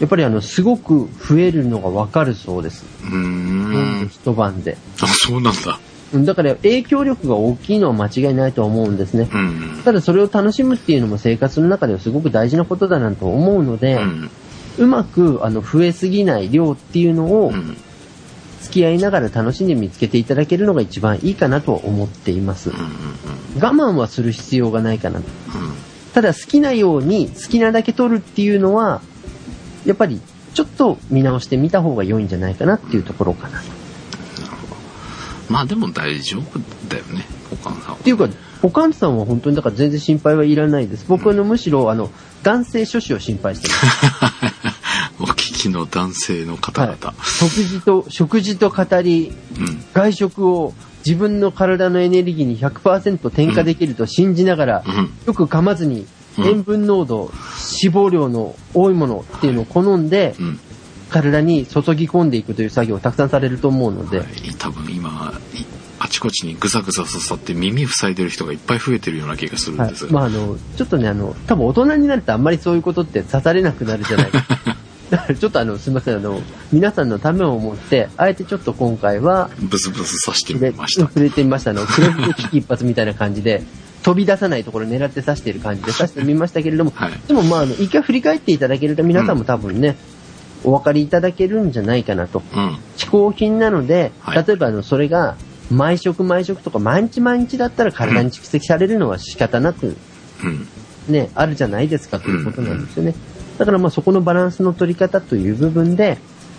[0.00, 2.86] やっぱりあの、すごく増えるのがわかるそうです。
[3.04, 4.08] うーん。
[4.08, 4.78] 一晩で。
[5.00, 5.78] あ、そうなんだ。
[6.12, 9.28] うんだから影響力が大きいのは間違いないと思うんですね。
[9.32, 9.82] うん。
[9.84, 14.30] ただそれを楽しむっていうのも生活の中ではすごく大事なことだなと思うので、うん。
[14.80, 17.76] うまくあの増えすぎない量っていうのをうん。
[18.60, 22.70] 付き合いながら楽しんで見つけていただけるのが一番いいかなと思っています。
[22.70, 25.20] 我慢はする必要がないかな。
[26.14, 29.00] ただ好きなように好きなだけ取るっていうのは、
[29.86, 30.20] やっぱり
[30.54, 33.60] ちょっと見直してみた方が良いんじゃないかなっていうところかな。
[33.60, 33.62] っ
[35.48, 37.96] まあでも大丈夫だよね、お母さんは。
[37.96, 38.28] ていうか、
[38.62, 41.06] おかんさんは本当にだから全然心配はいらないです。
[41.08, 42.10] 僕はあのむしろあの、
[42.42, 44.54] 男性諸子を心配してます。
[45.68, 47.14] の男性の方々。
[47.22, 49.84] 食事と、食事と語り、うん。
[49.92, 55.12] 外食を自分の体のエネルギーに100%転嫁できると信じながら、うん。
[55.26, 56.06] よく噛まずに
[56.38, 57.32] うん塩分濃度、
[57.82, 60.60] 脂肪量の多いものっていうのを好んで、うん。
[61.10, 65.64] 体に注ぎ込んでいくという作業をたくさんされると思うので、はい多分今、い
[65.98, 70.06] あちこちにぐさぐさ刺さって耳塞いでる人がいっぱい増えてるような気がするんはいです。。
[70.10, 74.76] まあ、あの、ちょっとね、あの、多分大人になるとあんまりそういうことって刺されなくなるじゃないですか。
[75.10, 76.40] だからちょっとあの、すみません、あの、
[76.72, 81.02] 皆さんのためを思って、あえてちょっと今回は、ブスブス刺してでみました。
[81.02, 81.72] 触れてみました。
[81.72, 83.62] あの、黒ひげ危機一髪みたいな感じで、
[84.02, 89.96] 飛び出さないところを狙って刺している感じで刺してみましたけれども、はいでもまあ、あの、一回振り返っていただけると皆さんも多分ね、
[90.64, 92.42] お分かりいただけるんじゃないかなと。
[92.54, 92.78] うん。
[92.96, 95.36] 嗜好品なので、はい例えばあの、それが、
[95.70, 99.96] 毎食毎食とか毎日毎日だったら体に蓄積されるのは仕方なく、
[100.42, 100.66] うん。
[101.08, 103.14] ね、あるじゃないですかということなんですよね。
[103.60, 106.16] だからまあそこのバランスの取り方という部分で、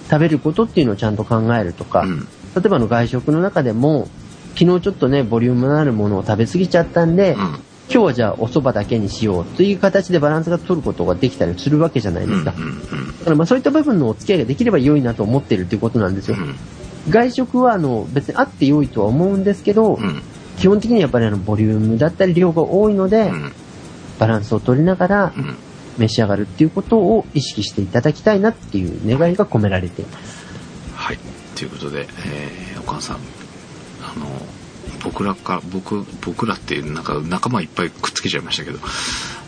[0.07, 2.19] 食べることっていうのをちゃんと考えるとか、うん。
[2.19, 2.25] 例
[2.63, 4.07] えばあの外食の中でも、
[4.55, 7.39] 昨日ちょっとね、ボリュームのあるものを食べ過ぎちゃったんで、うん。
[7.39, 12.51] 今日はじゃあお蕎麦だけにしようという形でバランスが取ることができたりするわけじゃないですか。
[12.51, 12.57] だ
[13.25, 16.37] からまあそういった部分のお付き合いができれば良いなと思ってるっていうことなんですよ。
[16.37, 16.55] うん。
[17.09, 20.21] 外食はあの別にあって良いとは思うんですけど、うん。
[20.57, 23.51] 基本的にやっぱりあのボリュームだったり量が多いので、うん。
[24.19, 25.57] バランスを取りながらうん。
[26.01, 30.45] 召し上がるっていうことを意識していただきたいなっていう願いが込められています。
[30.95, 31.19] はい。
[31.55, 33.17] ということで、えー、お母さん、
[34.01, 34.27] あの、
[35.03, 38.79] 僕らか、僕、僕らっていうなんか仲間いっぱいくっつけちゃいましたけど、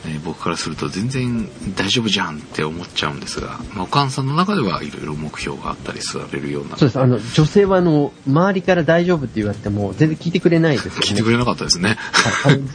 [0.06, 6.78] えー僕からすると全然大丈夫じゃんって思っちゃうんですが、まあ、お母さんの中ではいろいろ目標があったりされるような。
[6.78, 6.99] そうです。
[6.99, 10.99] あの、女性はあの、周りから大丈夫って言われても全然聞いてくれないですよね。
[11.01, 11.97] 聞いてくれなかったですね。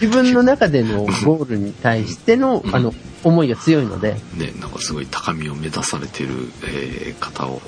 [0.00, 7.60] 自分の中でのゴールに対しての、あの、思いが強いので、ね、なんかすごい高みを目指されている、えー方を、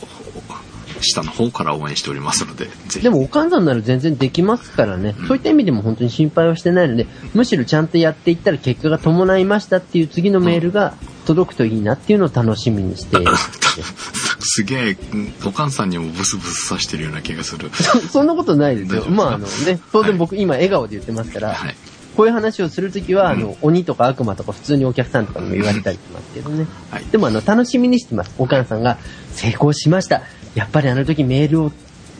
[1.02, 3.00] 下の方から応援しておりますので、ぜひ。
[3.00, 10.94] でもお母さんなら全然できますからね、うんそういった意味でも本当に心配はしてないので、むしろちゃんとやっていったら結果が伴いましたっていう次のメールが
[11.26, 13.16] 届くといいなっていうのを楽しみにして。
[14.42, 14.96] すげえ、
[15.44, 17.70] お母さんにもブスブスさしてるような気がする。
[17.72, 19.02] そそんなことないですよ。
[19.02, 19.14] すか？
[19.14, 21.76] まああのね、当然僕今笑顔で言ってますから、はい。
[22.16, 26.66] こういう話をするときは、あの、鬼とか悪魔とか普通にお客さんとかにも言われたりしますけどね。
[26.90, 27.04] はい。
[27.04, 28.34] でもあの、楽しみにしてます。
[28.36, 28.98] お母さんが
[29.32, 30.22] 成功しました。
[30.54, 31.72] やっぱりあの時メールを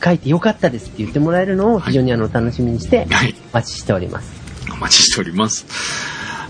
[0.03, 3.35] 書いてよかったですって言ってもらえるのを非常にあの、楽しみにしてはい。
[3.53, 4.33] お待ちしております。
[4.73, 5.67] お待ちしております。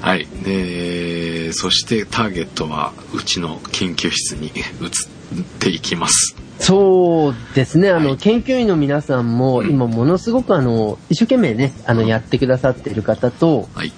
[0.01, 0.27] はい。
[0.45, 6.37] で、そしてターゲットはうちの研究室に移っていきます。
[6.59, 13.93] そうですね、あの、はい研究員の皆さんもうん今ものすごくあの、一生懸命ね、あの、やってくださっている方と、はい。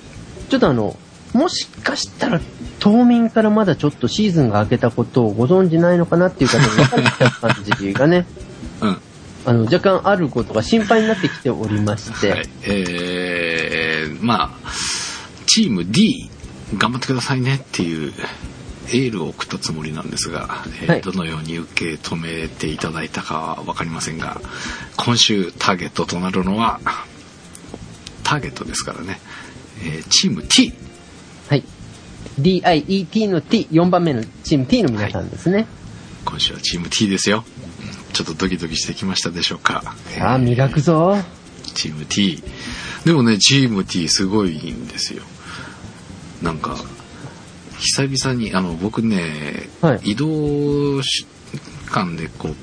[0.49, 0.97] ちょっとあの、
[1.35, 2.41] もしかしたら、
[2.83, 8.27] 冬眠からまだちょっとシーズンが明けたことをご存知ないのかなっていう方も分かってきた感じがね、
[8.83, 8.99] うん。
[9.45, 12.49] あの、若干あることが心配になってきておりまして、はい。
[12.65, 14.71] えー、まあ、
[15.47, 16.29] チーム D、
[16.77, 18.13] 頑張ってくださいねっていう
[18.89, 24.41] エールを送ったつもりなんですが、えーはいどのように受け止めていただいたかはわかりませんが、
[24.97, 26.81] 今週ターゲットとなるのは、
[28.25, 29.21] ターゲットですからね、
[29.85, 30.75] えーチーム T。
[32.65, 32.83] はい。
[32.85, 35.67] DIET の T、4番目のチーム T の皆さんですね。
[36.25, 37.45] 今週はチーム T ですよ。
[38.13, 39.95] ちょっとドキドキしてきましたでしょうか。
[40.17, 41.17] さあ、磨くぞ。
[41.75, 42.43] チーム T。
[43.05, 45.23] でもね、チーム T すごいんですよ。
[46.43, 46.77] なんか、
[47.79, 51.27] 久々に、あの、僕ね、はい移動し
[51.91, 52.57] 間でこう、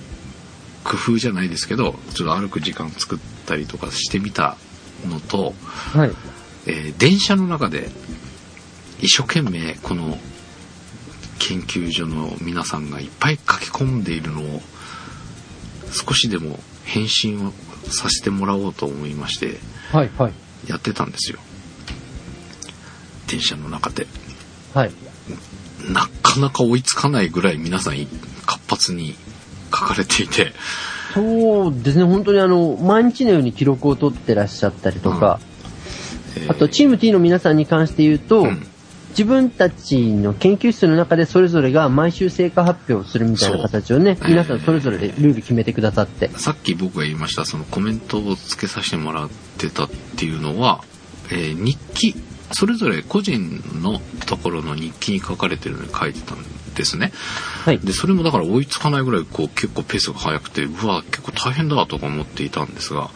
[0.84, 4.57] 工夫じゃないですけど、ちょっと歩く時間作ったりとかしてみた
[5.07, 6.12] のと、はい。
[6.66, 7.89] えー電車の中で
[9.02, 10.18] 一生懸命この
[11.39, 14.62] 研究所の皆さんがいっぱい書き込んでいるのを
[15.91, 17.52] 少しでも返信を
[17.89, 19.58] させてもらおうと思いまして
[19.91, 20.34] はい、はい。
[20.68, 21.39] やってたんですよ。
[23.28, 24.06] 電車の中で。
[24.74, 24.91] はい。
[25.91, 27.95] なかなか追いつかないぐらい皆さん
[28.45, 29.16] 活発に
[29.72, 30.54] 書かれていて。
[31.14, 35.39] そうですね、本当にあの、毎日のように記録を取ってらっしゃったりとか、
[36.36, 36.52] えー。
[36.52, 38.68] あと、チーム T の皆さんに関して言うと、うん
[39.10, 46.30] 自分たちの研究室の中でそれぞれが毎週成果発表をするみたいな形をね、そう皆さんそれぞれでルール決めてくださって。
[46.30, 50.84] さっき僕が言いましたそのコメントをつけさせてもらってたっていうのは、
[51.32, 52.16] えー日記
[52.51, 56.43] それぞれ個人のところの日記に書かれてるのに書いてたん
[56.74, 57.12] ですね
[57.64, 57.80] はい。
[57.80, 63.12] でそれもだから追いつかないぐらいこう結構ペースが速くてうわ結構大変だとか思っていたんですが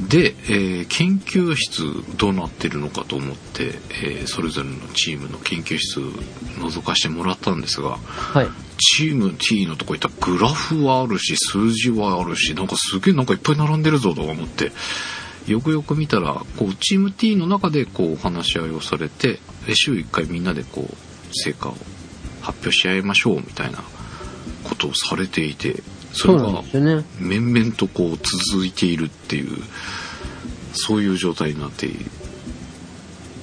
[0.00, 1.82] で、えー研究室
[2.16, 3.66] どうなってるのかと思って、
[4.02, 8.48] えーそれぞれのチームの研究室覗かしてもらったんですがはい。
[8.76, 14.72] チーム T のとこ行ったらグラフはあるし数字はあるしなんかすげえなんかいっぱい並んでるぞとか思って
[15.46, 20.94] よくよく見たらこうチーム T の中でこうお話し合いをされてで週1回みんなでこう
[21.32, 21.76] 成果を
[22.42, 23.78] 発表し合いましょうみたいな
[24.64, 25.82] ことをされていて
[26.14, 27.04] そそうなれがんですよね。
[27.18, 28.18] 面々とこう
[28.50, 29.62] 続いているっていう
[30.72, 31.86] そういう状態になって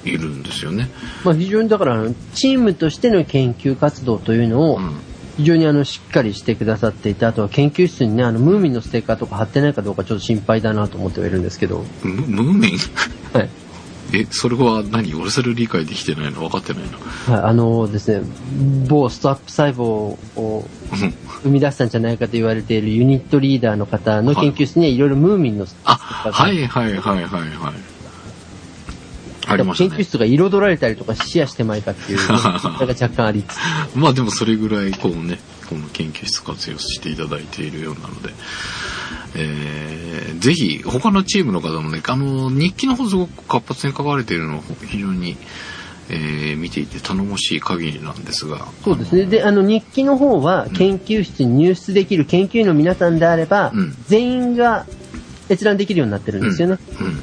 [0.04, 0.90] いるんですよね。
[1.24, 2.04] まあ非常にだから、
[2.34, 4.96] チームとしての研究活動というのを、うん
[5.38, 12.70] 非常にあの、しっかりしてくださっていて、あとは研究室にね、あの、ムーミンのステッカーとか貼ってないかどうかちょっと心配だなと思ってはいるんですけど、ムムーミン？
[13.32, 13.48] はい。
[14.14, 15.14] え、それは何？
[15.14, 16.40] 俺それ理解できてないの？
[16.40, 17.34] 分かってないの？
[17.34, 18.26] はい、あのですね、
[18.88, 21.14] 某ストアップ細胞をうん。
[21.42, 27.91] 生み出したんじゃないかと言われているユニットリーダーの方の研究室にはいろいろムーミンのあ、はいはいはいはいはい。
[29.46, 29.90] ありましたね。
[29.90, 33.58] 研究室が彩られたりとか視野してまいかっていう、 それが若干ありつつ。
[33.96, 35.38] まあでもそれぐらいこうね、
[35.68, 38.32] この研究室活用していただいているようなので、
[39.34, 45.36] えー、ぜひ他のチームの方もね、あの、日記の方すごく活発に書かれているのを非常に、
[46.10, 48.66] えー、見ていて頼もしい限りなんですが。
[48.84, 49.24] そうですね。
[49.24, 54.86] で、あの、日記の方は、研究室に入室できる研究員の皆さんであれば、うん全員が
[55.48, 56.78] 閲覧できるようになってるんですよね。
[57.00, 57.22] うん。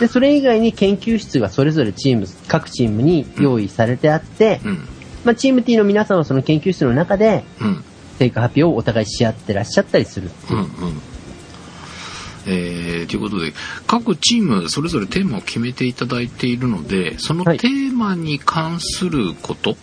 [0.00, 4.88] で、それ以外に研究室がそれぞれチーム、各チームに用意されてあって、うん。
[5.24, 7.84] まあ、チーム T の皆さんはその研究室の中で、うん。
[8.18, 10.30] 成果発表をお互いし合ってらっしゃったりする。
[10.50, 10.58] うん。
[10.58, 10.66] うん。
[12.46, 13.52] えー、ということで、
[13.86, 19.76] 各チームそれぞれテーマを決めていただいているので、そのはいテーマに関すること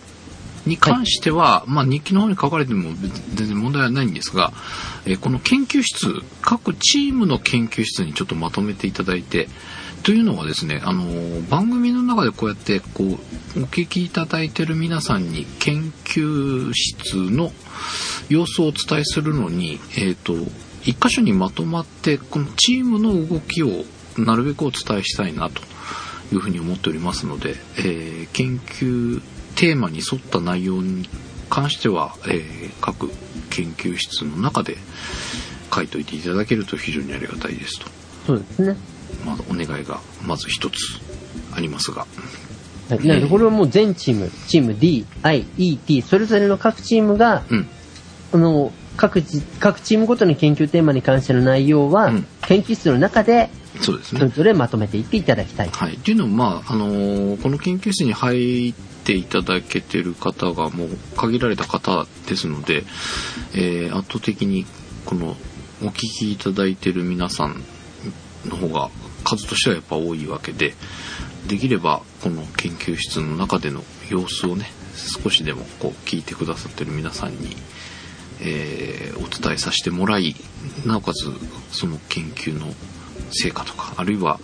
[0.64, 2.94] に関しては、まあ日記の方に書かれても
[3.34, 4.52] 全然問題はないんですが、
[5.04, 9.48] えーこの研究室、各チームの研究室にちょっとまとめていただいて、
[10.04, 17.50] というのはですね、あの番組の中でこうやってこうお聞きいただいている皆さんに研究室の
[18.28, 20.34] 様子をお伝えするのに、えっ、と
[20.82, 23.68] 一箇所にまとまってこのチームの動きを
[24.18, 25.62] なるべくお伝えしたいなと
[26.34, 29.22] いうふうに思っておりますので、えー研究
[29.56, 31.08] テーマに沿った内容に
[31.48, 33.08] 関しては、えー各
[33.48, 34.76] 研究室の中で
[35.74, 37.86] 書いといていただけると非常にありがたいですと。
[38.26, 38.93] そうですね。
[39.24, 40.74] まあ、お願いがまず一つ
[41.54, 42.06] ありますが。
[42.90, 47.66] はい、なので、これはもう全チーム、チーム D、I、E、T、それぞれの各チームが、うん。
[48.32, 53.48] あの、各じ各チームごとの研究テーマに関しての内容は、うん研究室の中で、
[53.80, 54.30] そうですねそれ。
[54.30, 55.70] ぞれまとめていっていただきたい。
[55.70, 55.94] はい。
[55.94, 62.84] っていうのも、まあ、あのーこの研究室に入っていただけてる方がもう限られた方ですので、
[63.54, 64.66] えー圧倒的に
[65.06, 65.36] この
[65.82, 67.62] お聞きいただいてる皆さん
[68.44, 68.90] の方が
[69.24, 70.74] 数としてはやっぱ多いわけで、
[71.48, 74.66] できればこの研究室の中での様子をね、
[75.22, 77.56] 少しでもこう聞いてくださってる皆さんに、
[78.40, 80.34] えーお伝えさせてもらい、
[80.86, 81.24] なおかつ
[81.70, 82.66] その研究の
[83.30, 84.38] 成果とか、あるいは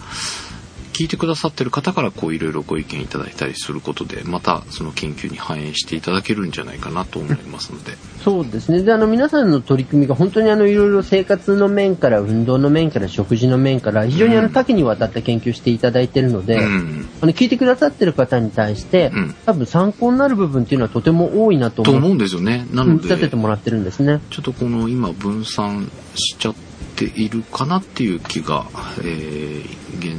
[1.01, 8.83] 聞いてくださってる方からこういろいろご意見いただいたりすることで、またその研究に反映していただけるんじゃないかなと思いますので、そうですね。
[8.83, 17.09] で、あの、皆さんの取り組みが本当にあの、いろいろ生活の面から、運動の面から、食事の面から、非常にあの、多岐にわたって研究していただいているので、うん。
[17.23, 21.95] あの、聞いてくださってる方に対して、うん多分参考になる部分っていうのはとても多いなと思う。
[21.95, 22.67] と思うんですよね。
[22.73, 24.21] なうんので、立ててもらってるんですね。
[24.29, 26.55] ちょっとこの今分散しちゃっ
[26.97, 28.67] ているかなっていう気が、
[29.03, 30.17] えー現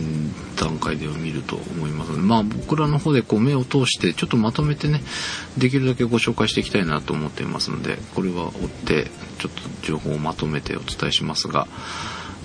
[0.62, 5.02] 段階では見ると思います、まあ僕らの方でこう目を通してちょっとまとめてね、
[5.58, 11.68] できるだけご紹介していきたいなと思っていますので、これは追ってちょっと情報をまとめてお伝えしますが、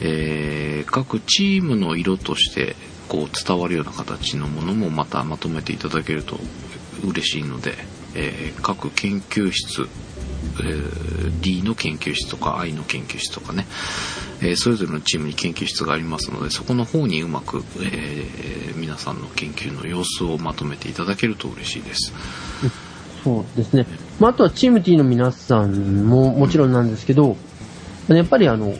[0.00, 2.76] えー各チームの色として
[3.08, 6.38] こう伝わるような形のものもまたまとめていただけると
[7.04, 7.74] 嬉しいので、
[8.14, 13.66] えー各研究室ー D の研究室とか I の研究室とかね、
[14.40, 22.12] えーそれぞれのチームに研究室がありますのでそこの方にうまく、えー皆さんの研究の様子をまとめていただけると嬉しいです。
[23.24, 23.86] そうですね。
[24.20, 27.36] まあ、あとはチーム T の皆さんももちろんなんですけど、
[28.08, 28.74] やっぱりあの、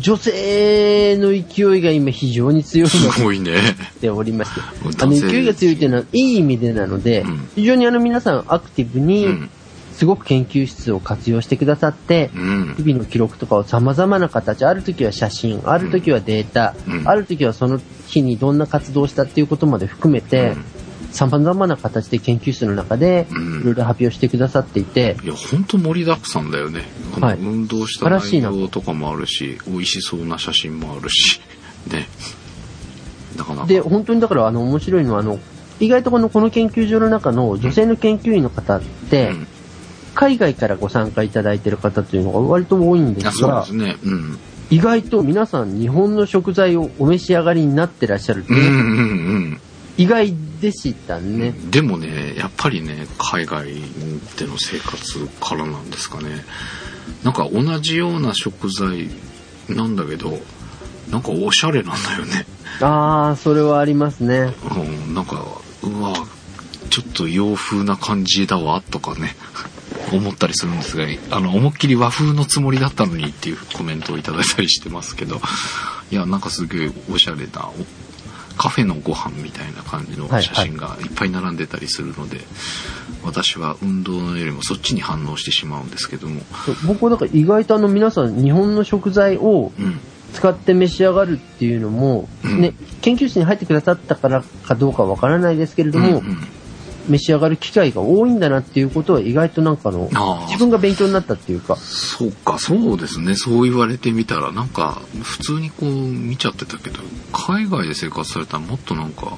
[0.00, 3.52] 女性の勢いが今非常に強いのすごいね。
[3.96, 4.60] っておりまして、
[5.00, 9.50] あの勢いが強いというのは、いい意味でなので、うん非常にあの皆さんアクティブにうん、
[9.98, 12.74] すごく研究室を活用してくださって、うん。
[12.76, 20.54] 日々の記録とかを様々な形、ある時は写真、ある時はデータ、うんある時はその日にどんな活動をしたっていうことまで含めて、
[21.10, 26.84] 様々な形で研究室の中でうんいろいろ発表してくださっていて、いや、ほんと盛りだくさんだよね。
[27.20, 31.40] はい運動した素晴らしいな内容とかもあるし、美味しそうな写真もあるし、
[31.90, 32.06] ね。
[33.36, 33.66] なかなか。
[33.66, 35.40] で、本当にだからあの面白いのはあの、
[35.80, 38.80] 意外とこのこの研究所の中の女性の研究員の方っ
[39.10, 39.46] て、うん
[40.18, 43.96] 海外からご参加いただいている方というのが割と多いんであすがすね。
[44.02, 44.38] うん。
[44.68, 49.04] 意外と皆さん日本の食材をお召し上がりになってらっしゃるっていうう、んうんう
[49.50, 49.60] ん。
[49.96, 51.54] 意外でしたね。
[51.70, 53.66] でもね、やっぱりね、海外
[54.36, 56.44] での生活からなんですかね。
[57.22, 59.08] なんか同じような食材
[59.68, 60.36] なんだけど、
[61.12, 62.44] なんかおしゃれなんだよね。
[62.80, 64.52] ああ、それはありますね。
[65.06, 65.44] うん、なんか、
[65.84, 66.12] うわ、
[66.90, 69.36] ちょっと洋風な感じだわ、とかね、
[70.16, 75.40] 思ったりするんですが、あの、思いっきり和風のつもりだったのにっていうコメントをいただいたりしてますけど、
[76.10, 77.74] いや、なんかすげえおしゃれな、お
[78.56, 82.40] カフェのご飯みたいな感じの写真がいっぱい並んでたりするので、
[83.24, 86.42] 私は運動よりもそっちに反応してしまうんですけども、
[86.86, 90.00] 僕はだから意外とあの皆さん日本の食材をうん、
[90.34, 92.60] 使って召し上がるっていうのも、うん。
[92.60, 96.38] ね、研究室に入ってくださったからかどうかわからないですけれども、うんうん
[97.08, 100.08] 召し上がる機会が多いんだなっていうことは意外となんかあの
[100.46, 103.34] 自分が勉強になったっていうか、そうか、そうですね。
[103.34, 107.00] そう言われてみたら、なんか、普通にこう見ちゃってたけど、
[107.32, 109.36] 海外で生活されたらもっとなんか、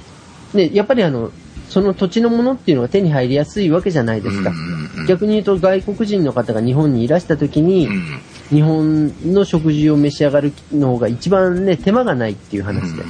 [0.55, 1.31] ね、やっぱりあの、
[1.69, 4.51] その土地のものっていうのが手に入りやすいわけじゃないですか。
[4.51, 8.21] うんうんうん逆に言うと外国人の方が日本にいらした時に、うん。
[8.51, 13.05] 日本の食事を召し上がるのが一番ね、手間がないっていう話で。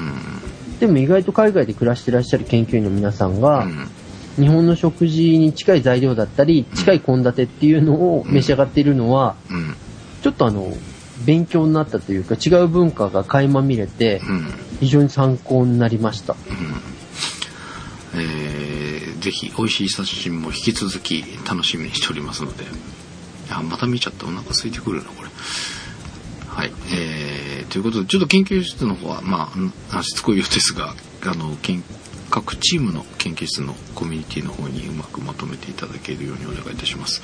[0.80, 3.88] でも意外と海外で暮らしてらっしゃる研究員の皆さんが、うん
[4.36, 9.74] 日本の食事に近い材料だったり、近い献立っていうのを召し上がっているのは、うん。
[10.22, 10.72] ちょっとあの、
[11.24, 14.54] 勉強になったというか、違う文化が垣間見れて、うん。
[14.80, 16.36] 非常に参考になりました。
[18.14, 18.60] えー
[19.20, 22.64] ぜひ美味しい写真も引き続き楽しみにしておりますので。
[23.50, 24.26] あまた見ちゃった。
[24.26, 25.28] お腹空いてくるなこれ。
[26.48, 26.72] はい。
[26.92, 29.52] えー、ということでちょっと研究室の方はま
[29.90, 31.82] ああしつこいようですがあの研
[32.30, 37.22] 各チームの研究室のコミュニティの方にうまくまとめていただけるようにお願いいたします。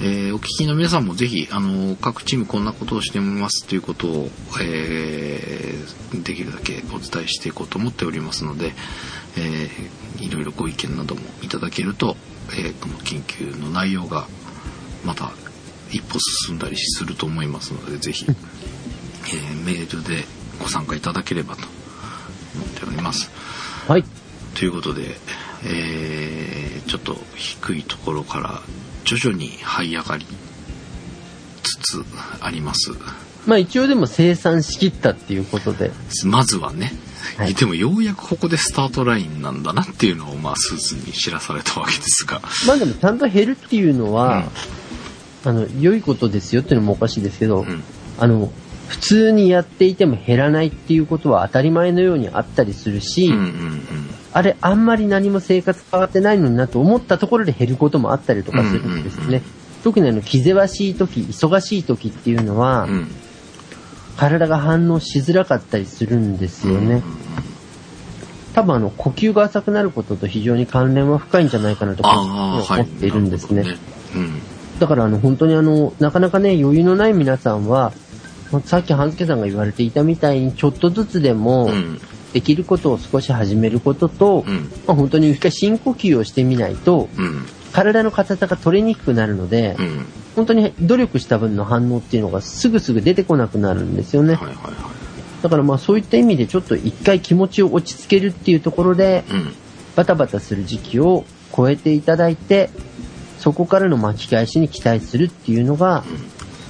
[0.00, 4.30] えーお聞きの皆さんもぜひ、あの、各チームこんなことをしてみますということを、
[4.60, 8.72] えーできるだけお伝えしていこうと思っておりますので、
[9.36, 12.16] えーいろいろご意見などもいただけると、
[12.52, 14.26] えーこの研究の内容が
[15.04, 15.30] また
[15.90, 20.24] 一歩進んだりすると思いますので、ぜひ、えーメールで
[20.58, 21.66] ご参加いただければと
[22.56, 23.30] 思っております。
[23.86, 24.04] はい。
[24.60, 25.16] ということで、
[25.64, 28.60] えーちょっと低いところから
[29.04, 30.26] 徐々に這い上がり
[31.62, 32.04] つつ
[32.40, 32.90] あります。
[33.46, 35.92] まあ一応でも生産しきったっていうことで、
[36.24, 36.92] まずはね、
[37.36, 37.54] はい。
[37.54, 44.50] でもようやくここでスタートラインなんだなっていうのを、まあ、スーツに知らされたわけですが、まあでもちゃんと減るっていうのは、
[45.44, 47.82] あの、良いことですよっていうのもおかしいですけど、うん、
[48.18, 48.50] あの、
[48.88, 54.19] 普通にやっていても減らないっていうことは当たり前のようにあったりするし、うん、うん、うん。
[54.32, 59.24] あれ、あんまり何も生活変わってないのになと思ったところで減ることもあったりとかするんですね。
[59.24, 59.42] うんうんうん
[59.82, 63.08] 特にあの、気ぜわしい時、忙しい時っていうのは、うん
[64.16, 66.96] 体が反応しづらかったりするんですよね。
[66.96, 67.02] うん
[68.52, 72.02] 多分あの、呼吸が浅くなることと非常に関連は深いんじゃないかなと。
[72.02, 73.62] 思っているんですね。
[73.62, 73.76] なる
[74.12, 74.40] ほどね
[74.80, 77.92] だからあの、本当にあの、なかなかね、余裕のない皆さんは、
[78.50, 82.00] まあさっき半助さんが言われていたみたいに、ちょっとずつでもうん。
[82.30, 82.32] う、ん。
[82.32, 84.70] できることを少し始めることと、うん。
[84.86, 87.46] まあ、本当に一回深呼吸をしてみないと、うん。
[87.72, 90.06] 体の硬さが取れにくくなるので、うん。
[90.36, 94.34] 本当に努力した分の反応っていうのがすぐすぐ出てこなくなるんですよね。
[94.34, 94.90] はいはいは
[95.42, 99.24] だからまあそういった意味でちょっと一回気持ちを落ち着けるっていうところで。
[99.96, 101.24] バタバタする時期を
[101.54, 102.70] 超えていただいて、
[103.38, 106.04] そこからの巻き返しに期待するっていうのが、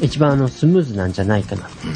[0.00, 1.68] 一番あのスムーズなんじゃないかな。
[1.68, 1.92] そう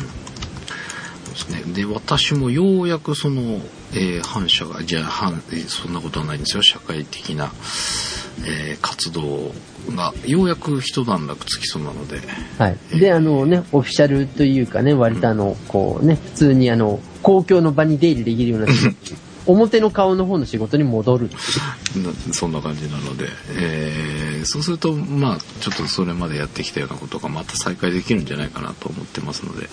[1.34, 1.62] ですね。
[1.74, 3.60] で、私もようやくその、
[3.92, 6.62] えー反社が、じゃあ、反、えーそんなことはないんですよ。
[6.62, 7.52] 社会的な、
[8.46, 9.52] えー活動
[9.94, 12.20] が、ようやく一段落つきそうなので、
[12.58, 12.98] はい。
[12.98, 18.66] で、あのね、オフィシャルというかね、割とあの、こうね、普通にあの、公共の場に出入りできるような、
[19.46, 21.30] 表の顔の方の仕事に戻る。
[22.32, 23.28] そんな感じなので、
[23.58, 29.68] えーそうすると、まあ、ちょっとそれまでやってきたようなことがまた再開できるんじゃないかなと思ってますので、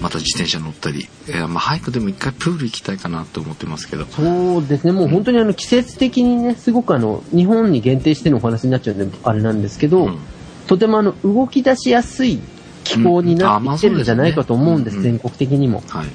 [0.00, 10.18] また自転車乗ったり、えーまあ、早くでも一回プール行きたいかなと思ってますけど、そうですね、もう本当にあの季節的にね、すごくあの、日本に限定してのお話になっちゃうんで、あれなんですけど、うん。
[10.66, 12.40] とてもあの、動き出しやすい
[12.84, 15.00] 気候になってきてるんじゃないかと思うんです、うん。
[15.00, 15.18] うですね。
[15.18, 15.82] 全国的にも。
[15.88, 16.06] はい。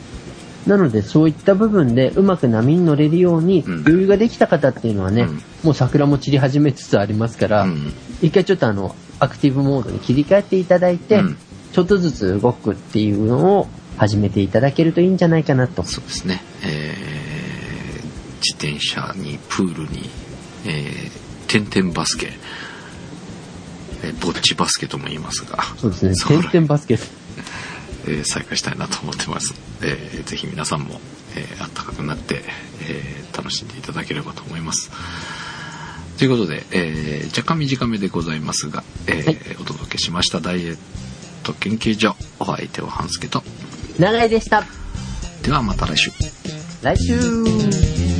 [0.67, 3.73] なので、そういった部分でうまく波に乗れるようにうん。
[3.81, 5.41] 余裕ができた方っていうのはね、うん。
[5.63, 7.93] もう桜も散り始めつつありますから、うん。
[8.21, 11.37] 一回ちょっとあの、アクティブモードに切り替えていただいて、うん。
[11.73, 15.83] ちょっとずつ動くっていうのを始めていただけるといいんじゃないかなと。
[15.83, 17.21] そうですね、えー
[18.41, 20.09] 自転車にプールに、
[20.65, 22.31] えー、点々バスケ、
[24.03, 26.97] えーぼっちバスケとも言いますが、そうですね、点々バスケ。
[28.07, 29.53] えー再開したいなと思ってます。
[29.81, 30.99] えーぜひ皆さんも、
[31.35, 32.43] えー、暖かくなって、
[32.87, 34.91] えー楽しんでいただければと思います。
[36.17, 40.77] ということで、えー若干短めでございますが、えーはいお届けしましたダイエッ
[41.43, 43.43] ト研究所、お相手は半助と、
[43.99, 44.63] 長井でした。
[45.43, 46.11] ではまた来週。
[46.83, 48.10] 来週